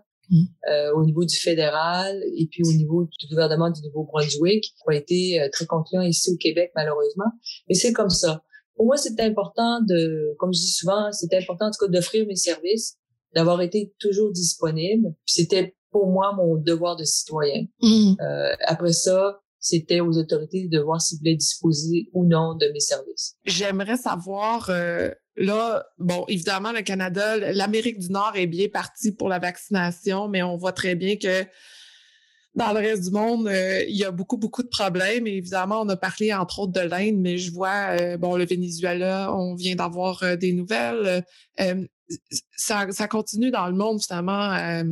[0.70, 4.94] Euh, au niveau du fédéral et puis au niveau du gouvernement du Nouveau-Brunswick, qui a
[4.94, 7.26] été euh, très concluant ici au Québec, malheureusement.
[7.68, 8.42] Mais c'est comme ça.
[8.76, 12.26] Pour moi, c'est important de, comme je dis souvent, c'est important en tout cas d'offrir
[12.28, 12.98] mes services,
[13.36, 15.14] d'avoir été toujours disponible.
[15.26, 17.66] C'était pour moi mon devoir de citoyen.
[17.82, 18.14] Mm.
[18.22, 22.80] Euh, après ça, c'était aux autorités de voir s'ils voulaient disposer ou non de mes
[22.80, 23.36] services.
[23.46, 29.30] J'aimerais savoir euh, Là, bon, évidemment, le Canada, l'Amérique du Nord est bien partie pour
[29.30, 31.46] la vaccination, mais on voit très bien que
[32.54, 35.26] dans le reste du monde, euh, il y a beaucoup, beaucoup de problèmes.
[35.26, 38.46] Et évidemment, on a parlé entre autres de l'Inde, mais je vois, euh, bon, le
[38.46, 41.24] Venezuela, on vient d'avoir des nouvelles.
[42.58, 44.84] ça, ça continue dans le monde, finalement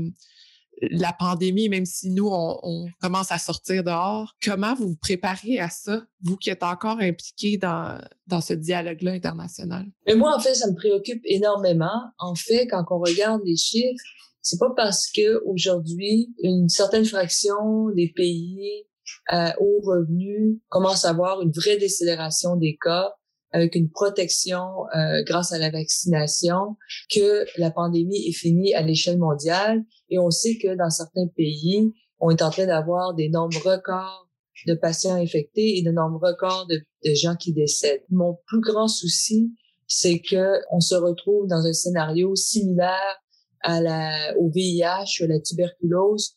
[0.82, 4.36] la pandémie, même si nous, on, commence à sortir dehors.
[4.44, 9.12] Comment vous vous préparez à ça, vous qui êtes encore impliqué dans, dans ce dialogue-là
[9.12, 9.86] international?
[10.08, 12.02] Mais moi, en fait, ça me préoccupe énormément.
[12.18, 14.04] En fait, quand on regarde les chiffres,
[14.42, 18.86] c'est pas parce que aujourd'hui une certaine fraction des pays
[19.28, 23.12] à haut revenu commence à avoir une vraie décélération des cas
[23.52, 26.78] avec une protection euh, grâce à la vaccination,
[27.14, 29.84] que la pandémie est finie à l'échelle mondiale.
[30.10, 34.30] Et on sait que dans certains pays, on est en train d'avoir des nombres records
[34.68, 36.84] de patients infectés et de nombres records de,
[37.16, 38.04] gens qui décèdent.
[38.10, 39.54] Mon plus grand souci,
[39.88, 43.22] c'est que on se retrouve dans un scénario similaire
[43.62, 46.36] à la, au VIH, à la tuberculose,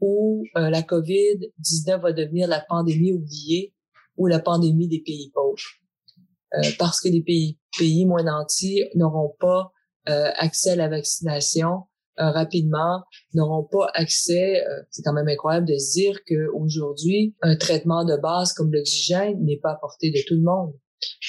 [0.00, 3.74] où euh, la COVID-19 va devenir la pandémie oubliée
[4.16, 5.58] ou la pandémie des pays pauvres.
[6.54, 9.72] Euh, parce que les pays, pays moins nantis n'auront pas
[10.08, 11.84] euh, accès à la vaccination
[12.18, 13.02] euh, rapidement,
[13.34, 14.62] n'auront pas accès.
[14.90, 19.58] c'est quand même incroyable de se dire qu'aujourd'hui, un traitement de base comme l'oxygène n'est
[19.58, 20.72] pas à portée de tout le monde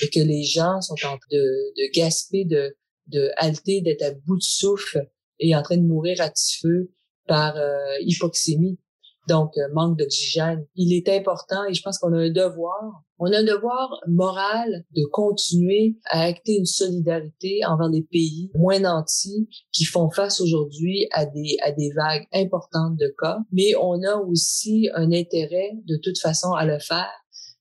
[0.02, 4.12] et que les gens sont en train de, de gaspiller, de, de halter, d'être à
[4.12, 5.10] bout de souffle
[5.40, 6.92] et en train de mourir à petit feu
[7.28, 7.56] par
[8.00, 8.80] hypoxémie
[9.28, 10.66] donc euh, manque d'oxygène.
[10.76, 14.86] Il est important et je pense qu'on a un devoir, on a un devoir moral
[14.96, 21.08] de continuer à acter une solidarité envers les pays moins nantis qui font face aujourd'hui
[21.12, 25.98] à des, à des vagues importantes de cas, mais on a aussi un intérêt de
[25.98, 27.12] toute façon à le faire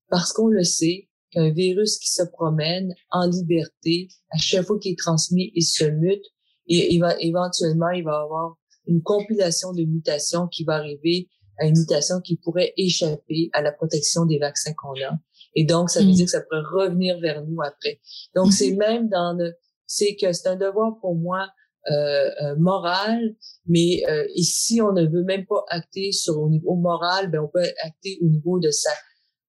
[0.08, 4.92] parce qu'on le sait, qu'un virus qui se promène en liberté, à chaque fois qu'il
[4.92, 6.24] est transmis, il se mute
[6.68, 11.28] et il va, éventuellement, il va avoir une compilation de mutations qui va arriver
[11.58, 15.18] à une mutation qui pourrait échapper à la protection des vaccins qu'on a.
[15.56, 16.12] Et donc, ça veut mm.
[16.12, 18.00] dire que ça pourrait revenir vers nous après.
[18.36, 18.78] Donc, c'est mm-hmm.
[18.78, 19.54] même dans le,
[19.86, 21.48] c'est que c'est un devoir pour moi
[21.90, 23.34] euh, euh, moral,
[23.66, 27.48] mais euh, ici, on ne veut même pas acter sur au niveau moral, ben on
[27.48, 28.90] peut acter au niveau de sa,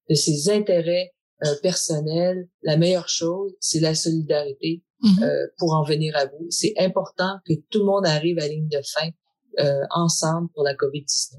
[0.09, 1.13] de ses intérêts
[1.45, 2.47] euh, personnels.
[2.63, 5.23] La meilleure chose, c'est la solidarité mm-hmm.
[5.23, 6.47] euh, pour en venir à vous.
[6.49, 9.09] C'est important que tout le monde arrive à ligne de fin
[9.59, 11.35] euh, ensemble pour la COVID-19.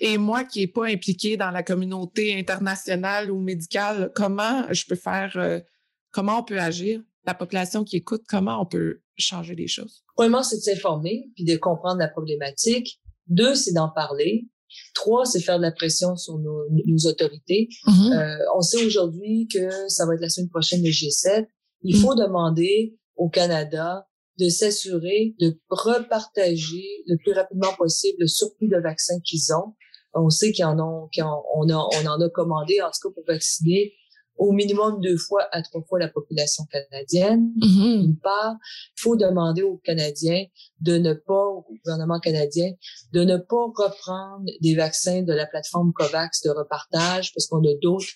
[0.00, 4.96] Et moi qui n'ai pas impliqué dans la communauté internationale ou médicale, comment je peux
[4.96, 5.60] faire, euh,
[6.12, 7.02] comment on peut agir?
[7.24, 10.04] La population qui écoute, comment on peut changer les choses?
[10.14, 13.00] Premièrement, c'est de s'informer puis de comprendre la problématique.
[13.26, 14.48] Deux, c'est d'en parler.
[14.94, 16.64] Trois, c'est faire de la pression sur nos,
[17.06, 17.68] autorités.
[17.86, 18.12] Mm-hmm.
[18.12, 21.46] euh, on sait aujourd'hui que ça va être la semaine prochaine le G7.
[21.82, 22.00] Il mm.
[22.00, 24.06] faut demander au Canada
[24.38, 29.74] de s'assurer de repartager le plus rapidement possible le surplus de vaccins qu'ils ont
[30.20, 33.24] on sait qu'ils en ont, qu'on on, on en a commandé, en tout cas pour
[33.26, 33.92] vacciner
[34.38, 37.52] au minimum deux fois à trois fois la population canadienne.
[37.58, 38.02] Mm-hmm.
[38.02, 38.54] D'une part,
[38.96, 40.44] il faut demander aux Canadiens
[40.80, 42.72] de ne pas, au gouvernement canadien,
[43.12, 47.74] de ne pas reprendre des vaccins de la plateforme COVAX de repartage parce qu'on a
[47.82, 48.06] d'autres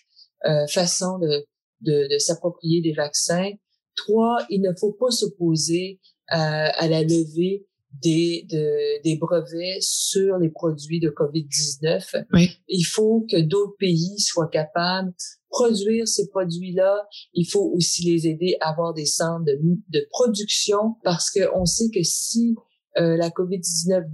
[0.46, 1.44] euh, façons de,
[1.80, 3.50] de, de s'approprier des vaccins.
[3.96, 6.00] Trois, il ne faut pas s'opposer
[6.32, 7.66] euh, à la levée
[8.00, 12.24] des, de, des brevets sur les produits de COVID-19.
[12.68, 15.14] Il faut que d'autres pays soient capables de
[15.50, 17.06] produire ces produits-là.
[17.34, 21.90] Il faut aussi les aider à avoir des centres de, de production parce qu'on sait
[21.92, 22.54] que si
[22.98, 24.04] euh, la COVID-19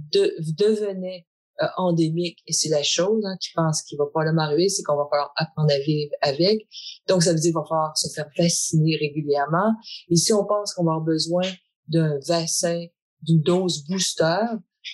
[0.57, 1.25] devenait
[1.61, 4.95] euh, endémique, et c'est la chose hein, qui pense qu'il va probablement arriver, c'est qu'on
[4.95, 6.67] va falloir apprendre à vivre avec.
[7.07, 9.73] Donc, ça veut dire qu'il va falloir se faire vacciner régulièrement.
[10.09, 11.43] Et si on pense qu'on va avoir besoin
[11.89, 12.85] d'un vaccin
[13.21, 14.45] d'une dose booster,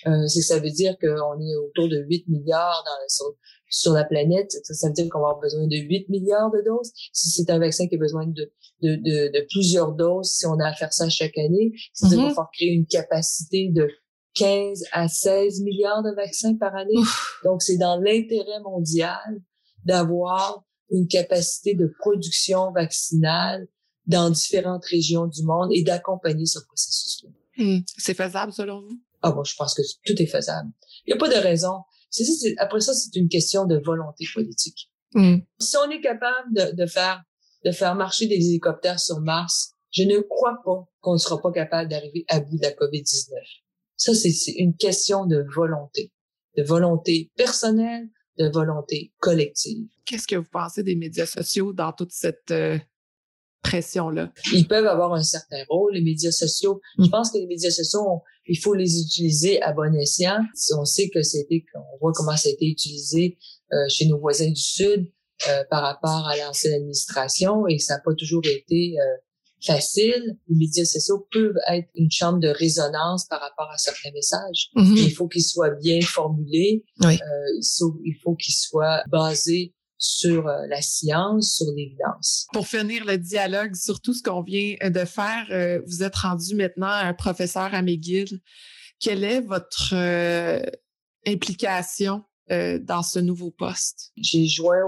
[0.06, 3.34] euh, c'est ça veut dire qu'on est autour de 8 milliards dans
[3.68, 4.50] sur, la planète.
[4.62, 6.92] Ça, veut dire qu'on va avoir besoin de 8 milliards de doses.
[7.12, 8.52] Si c'est un vaccin qui a besoin de,
[8.82, 12.42] de, de, de, plusieurs doses, si on a à faire ça chaque année, c'est-à-dire qu'on
[12.42, 13.88] va créer une capacité de
[14.34, 17.00] 15 à 16 milliards de vaccins par année.
[17.44, 19.40] Donc, c'est dans l'intérêt mondial
[19.84, 23.66] d'avoir une capacité de production vaccinale
[24.06, 27.30] dans différentes régions du monde et d'accompagner ce processus-là.
[27.56, 27.78] Hmm.
[27.96, 29.00] C'est faisable selon vous?
[29.22, 30.70] Ah bon, je pense que tout est faisable.
[31.06, 31.82] Il n'y a pas de raison.
[32.10, 34.90] C'est ça, après ça, c'est une question de volonté politique.
[35.12, 35.38] Hmm.
[35.58, 37.22] Si on est capable de, de, faire
[37.64, 41.52] de faire marcher des hélicoptères sur Mars, je ne crois pas qu'on ne sera pas
[41.52, 43.30] capable d'arriver à bout de la COVID-19.
[43.96, 46.12] Ça, c'est une question de volonté,
[46.56, 49.88] de volonté personnelle, de volonté collective.
[50.04, 52.78] Qu'est-ce que vous pensez des médias sociaux dans toute cette euh,
[53.62, 54.32] pression-là?
[54.52, 56.80] Ils peuvent avoir un certain rôle, les médias sociaux.
[56.98, 57.10] Je mm.
[57.10, 60.38] pense que les médias sociaux, il faut les utiliser à bon escient.
[60.76, 63.38] On sait que c'était, on voit comment ça a été utilisé
[63.72, 65.12] euh, chez nos voisins du Sud
[65.48, 69.04] euh, par rapport à l'ancienne administration et ça n'a pas toujours été euh,
[69.64, 70.38] facile.
[70.48, 74.70] Les médias sociaux peuvent être une chambre de résonance par rapport à certains messages.
[74.76, 74.96] Mm-hmm.
[74.98, 76.84] Il faut qu'ils soient bien formulés.
[77.02, 77.18] il
[77.78, 82.46] faut, il faut qu'ils soient basés sur euh, la science, sur l'évidence.
[82.52, 86.16] Pour finir le dialogue sur tout ce qu'on vient euh, de faire, euh, vous êtes
[86.16, 88.40] rendu maintenant un professeur à McGill.
[89.00, 89.94] Quelle est votre
[91.26, 94.12] implication dans ce nouveau poste?
[94.16, 94.80] J'ai joint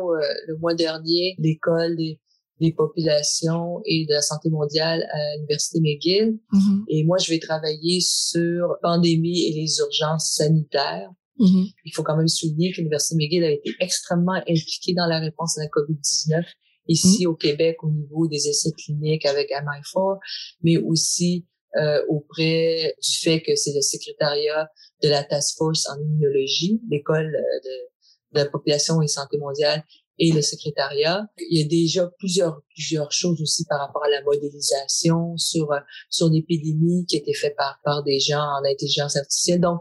[0.46, 2.18] le mois dernier l'école des,
[2.60, 6.38] des populations et de la santé mondiale à l'Université McGill.
[6.52, 6.84] Mhm.
[6.88, 11.10] Et moi, je vais travailler sur pandémie et les urgences sanitaires.
[11.38, 11.66] Mhm.
[11.84, 15.58] Il faut quand même souligner que l'Université McGill a été extrêmement impliquée dans la réponse
[15.58, 16.44] à la COVID-19
[16.88, 20.18] ici au Québec au niveau des essais cliniques avec MI4,
[20.62, 24.68] mais aussi euh, auprès du fait que c'est le secrétariat
[25.02, 29.84] de la Task Force en immunologie, l'école euh, de, de la population et santé mondiale
[30.18, 31.26] et le secrétariat.
[31.50, 35.78] Il y a déjà plusieurs plusieurs choses aussi par rapport à la modélisation sur euh,
[36.08, 39.60] sur l'épidémie qui a été fait par par des gens en intelligence artificielle.
[39.60, 39.80] Donc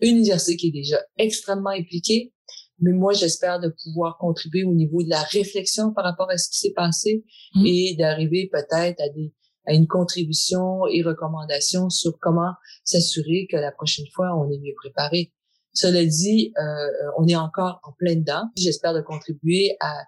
[0.00, 2.32] université qui est déjà extrêmement impliquée,
[2.80, 6.48] mais moi j'espère de pouvoir contribuer au niveau de la réflexion par rapport à ce
[6.50, 7.24] qui s'est passé
[7.54, 7.66] Mm.
[7.66, 9.32] et d'arriver peut-être à des
[9.66, 12.52] à une contribution et recommandation sur comment
[12.84, 15.32] s'assurer que la prochaine fois on est mieux préparé.
[15.72, 18.44] Cela dit, euh, on est encore en plein dedans.
[18.58, 20.04] J'espère de contribuer à,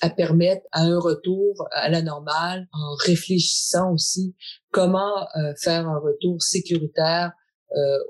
[0.00, 4.36] à permettre à un retour à la normale en réfléchissant aussi
[4.70, 7.43] comment euh, faire un retour sécuritaire euh,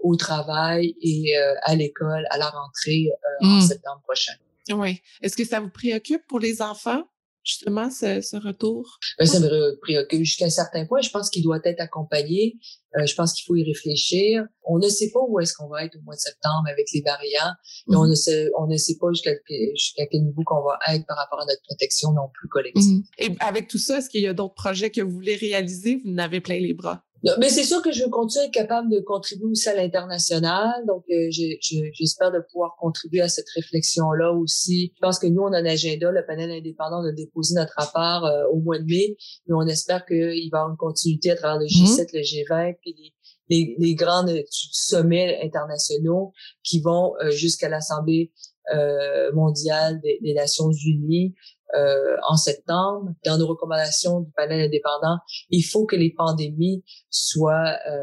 [0.03, 3.07] au travail et euh, à l'école à la rentrée
[3.43, 3.61] euh, en Mm.
[3.63, 4.33] septembre prochain.
[4.73, 5.01] Oui.
[5.23, 7.03] Est-ce que ça vous préoccupe pour les enfants,
[7.43, 8.99] justement, ce, ce retour?
[9.19, 11.01] Ben, ça me préoccupe jusqu'à un certain point.
[11.03, 12.57] Je pense qu'il doit être accompagné.
[12.97, 14.45] Euh, je pense qu'il faut y réfléchir.
[14.63, 17.03] On ne sait pas où est-ce qu'on va être au mois de septembre avec les
[17.03, 17.53] variants.
[17.93, 18.11] Et on Mhm.
[18.11, 19.33] ne sait, on ne sait pas jusqu'à
[19.75, 22.83] jusqu'à quel niveau qu'on va être par rapport à notre protection non plus collective.
[22.83, 23.03] Mhm.
[23.19, 26.01] Et avec tout ça, est-ce qu'il y a d'autres projets que vous voulez réaliser?
[26.05, 27.03] Vous n'avez plein les bras.
[27.25, 29.75] Non, Mais c'est sûr que je veux continuer à être capable de contribuer aussi à
[29.75, 30.85] l'international.
[30.87, 34.93] Donc, euh, je- je- j'espère de pouvoir contribuer à cette réflexion-là aussi.
[34.95, 36.11] Je pense que nous, on a un agenda.
[36.11, 39.17] Le panel indépendant on a déposé notre rapport euh, au mois de mai,
[39.47, 42.75] mais on espère qu'il va y avoir une continuité à travers le G7, le G20,
[42.83, 43.13] puis les,
[43.49, 48.33] les, les grands euh, sommets internationaux qui vont euh, jusqu'à l'Assemblée
[48.75, 51.35] euh, mondiale des, des Nations Unies
[51.77, 53.11] euh, en septembre.
[53.25, 55.19] Dans nos recommandations du panel indépendant,
[55.51, 58.01] il faut que les pandémies soient, euh,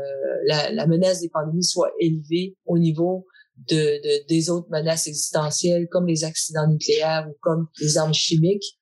[0.48, 3.26] la, la menace des pandémies soit élevée au niveau
[3.70, 8.78] de, de- des autres menaces existentielles comme les accidents nucléaires ou comme les armes chimiques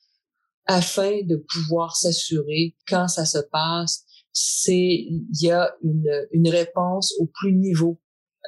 [0.65, 7.13] afin de pouvoir s'assurer quand ça se passe, c'est il y a une, une réponse
[7.19, 7.99] au plus niveau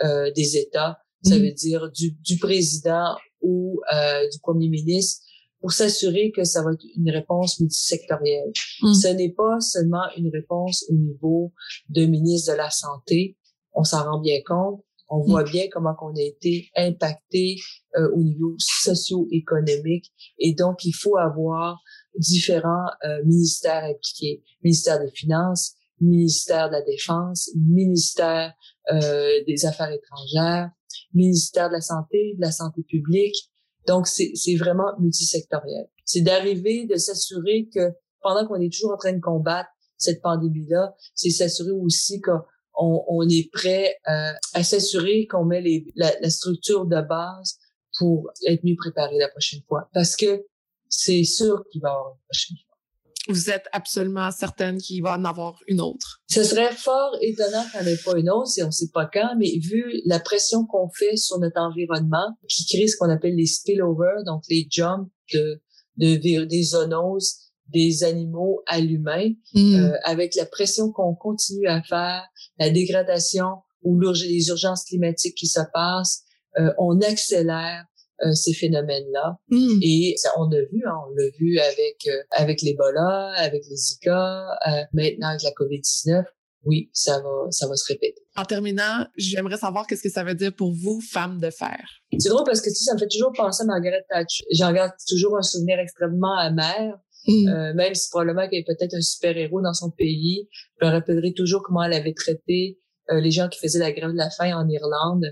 [0.03, 1.41] euh, des États, ça Mhm.
[1.43, 5.23] veut dire du, du président ou euh, du premier ministre,
[5.61, 8.51] pour s'assurer que ça va être une réponse multisectorielle.
[8.81, 8.93] Mhm.
[8.93, 11.53] Ce n'est pas seulement une réponse au niveau
[11.89, 13.37] de ministre de la Santé,
[13.73, 17.57] on s'en rend bien compte, on voit bien comment on a été impacté
[17.97, 21.81] euh, au niveau socio-économique et donc il faut avoir
[22.17, 28.53] différents euh, ministères impliqués, ministère des Finances, ministère de la Défense, ministère
[28.91, 30.71] euh, des Affaires étrangères,
[31.13, 33.50] ministère de la Santé, de la Santé publique.
[33.87, 35.87] Donc, c'est vraiment multisectoriel.
[36.05, 40.93] C'est d'arriver, de s'assurer que pendant qu'on est toujours en train de combattre cette pandémie-là,
[41.15, 42.41] c'est s'assurer aussi qu'on
[42.75, 47.57] on est prêt euh, à s'assurer qu'on met les, la, la structure de base
[47.97, 49.89] pour être mieux préparé la prochaine fois.
[49.93, 50.45] Parce que
[50.89, 52.70] c'est sûr qu'il va y avoir une prochaine fois.
[53.27, 56.21] Vous êtes absolument certaine qu'il va en avoir une autre?
[56.27, 58.89] Ce serait fort étonnant qu'il n'y en ait pas une autre, si on ne sait
[58.91, 63.09] pas quand, mais vu la pression qu'on fait sur notre environnement, qui crée ce qu'on
[63.09, 65.61] appelle les spillovers, donc les jumps de,
[65.97, 67.35] de des zoonoses
[67.67, 69.75] des animaux à l'humain, Mm.
[69.75, 72.23] euh, avec la pression qu'on continue à faire,
[72.59, 76.23] la dégradation ou les urgences climatiques qui se passent,
[76.59, 77.85] euh, on accélère
[78.25, 79.37] euh, ces phénomènes-là.
[79.49, 79.79] Mm.
[79.81, 83.75] Et ça, on a vu, hein, on l'a vu avec euh, avec l'Ebola, avec les
[83.75, 86.23] Zika, euh, maintenant avec la COVID-19.
[86.63, 88.21] Oui, ça va, ça va se répéter.
[88.35, 91.83] En terminant, j'aimerais savoir qu'est-ce que ça veut dire pour vous, femme de fer?
[92.19, 94.43] C'est drôle parce que tu sais, ça me fait toujours penser à Margaret Thatcher.
[94.51, 97.47] J'en garde toujours un souvenir extrêmement amer, Mm.
[97.47, 100.47] euh, même si probablement qu'elle est peut-être un super-héros dans son pays.
[100.79, 102.79] Je me rappellerai toujours comment elle avait traité
[103.11, 105.25] euh, les gens qui faisaient la grève de la faim en Irlande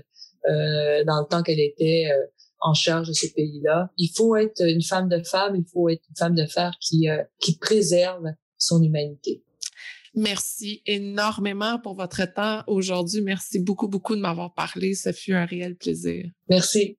[0.48, 2.26] euh, dans le temps qu'elle était euh,
[2.60, 3.90] en charge de ce pays-là.
[3.96, 7.08] Il faut être une femme de femme, il faut être une femme de fer qui,
[7.08, 8.24] euh, qui préserve
[8.58, 9.42] son humanité.
[10.14, 13.22] Merci énormément pour votre temps aujourd'hui.
[13.22, 14.94] Merci beaucoup, beaucoup de m'avoir parlé.
[14.94, 16.26] Ce fut un réel plaisir.
[16.48, 16.98] Merci.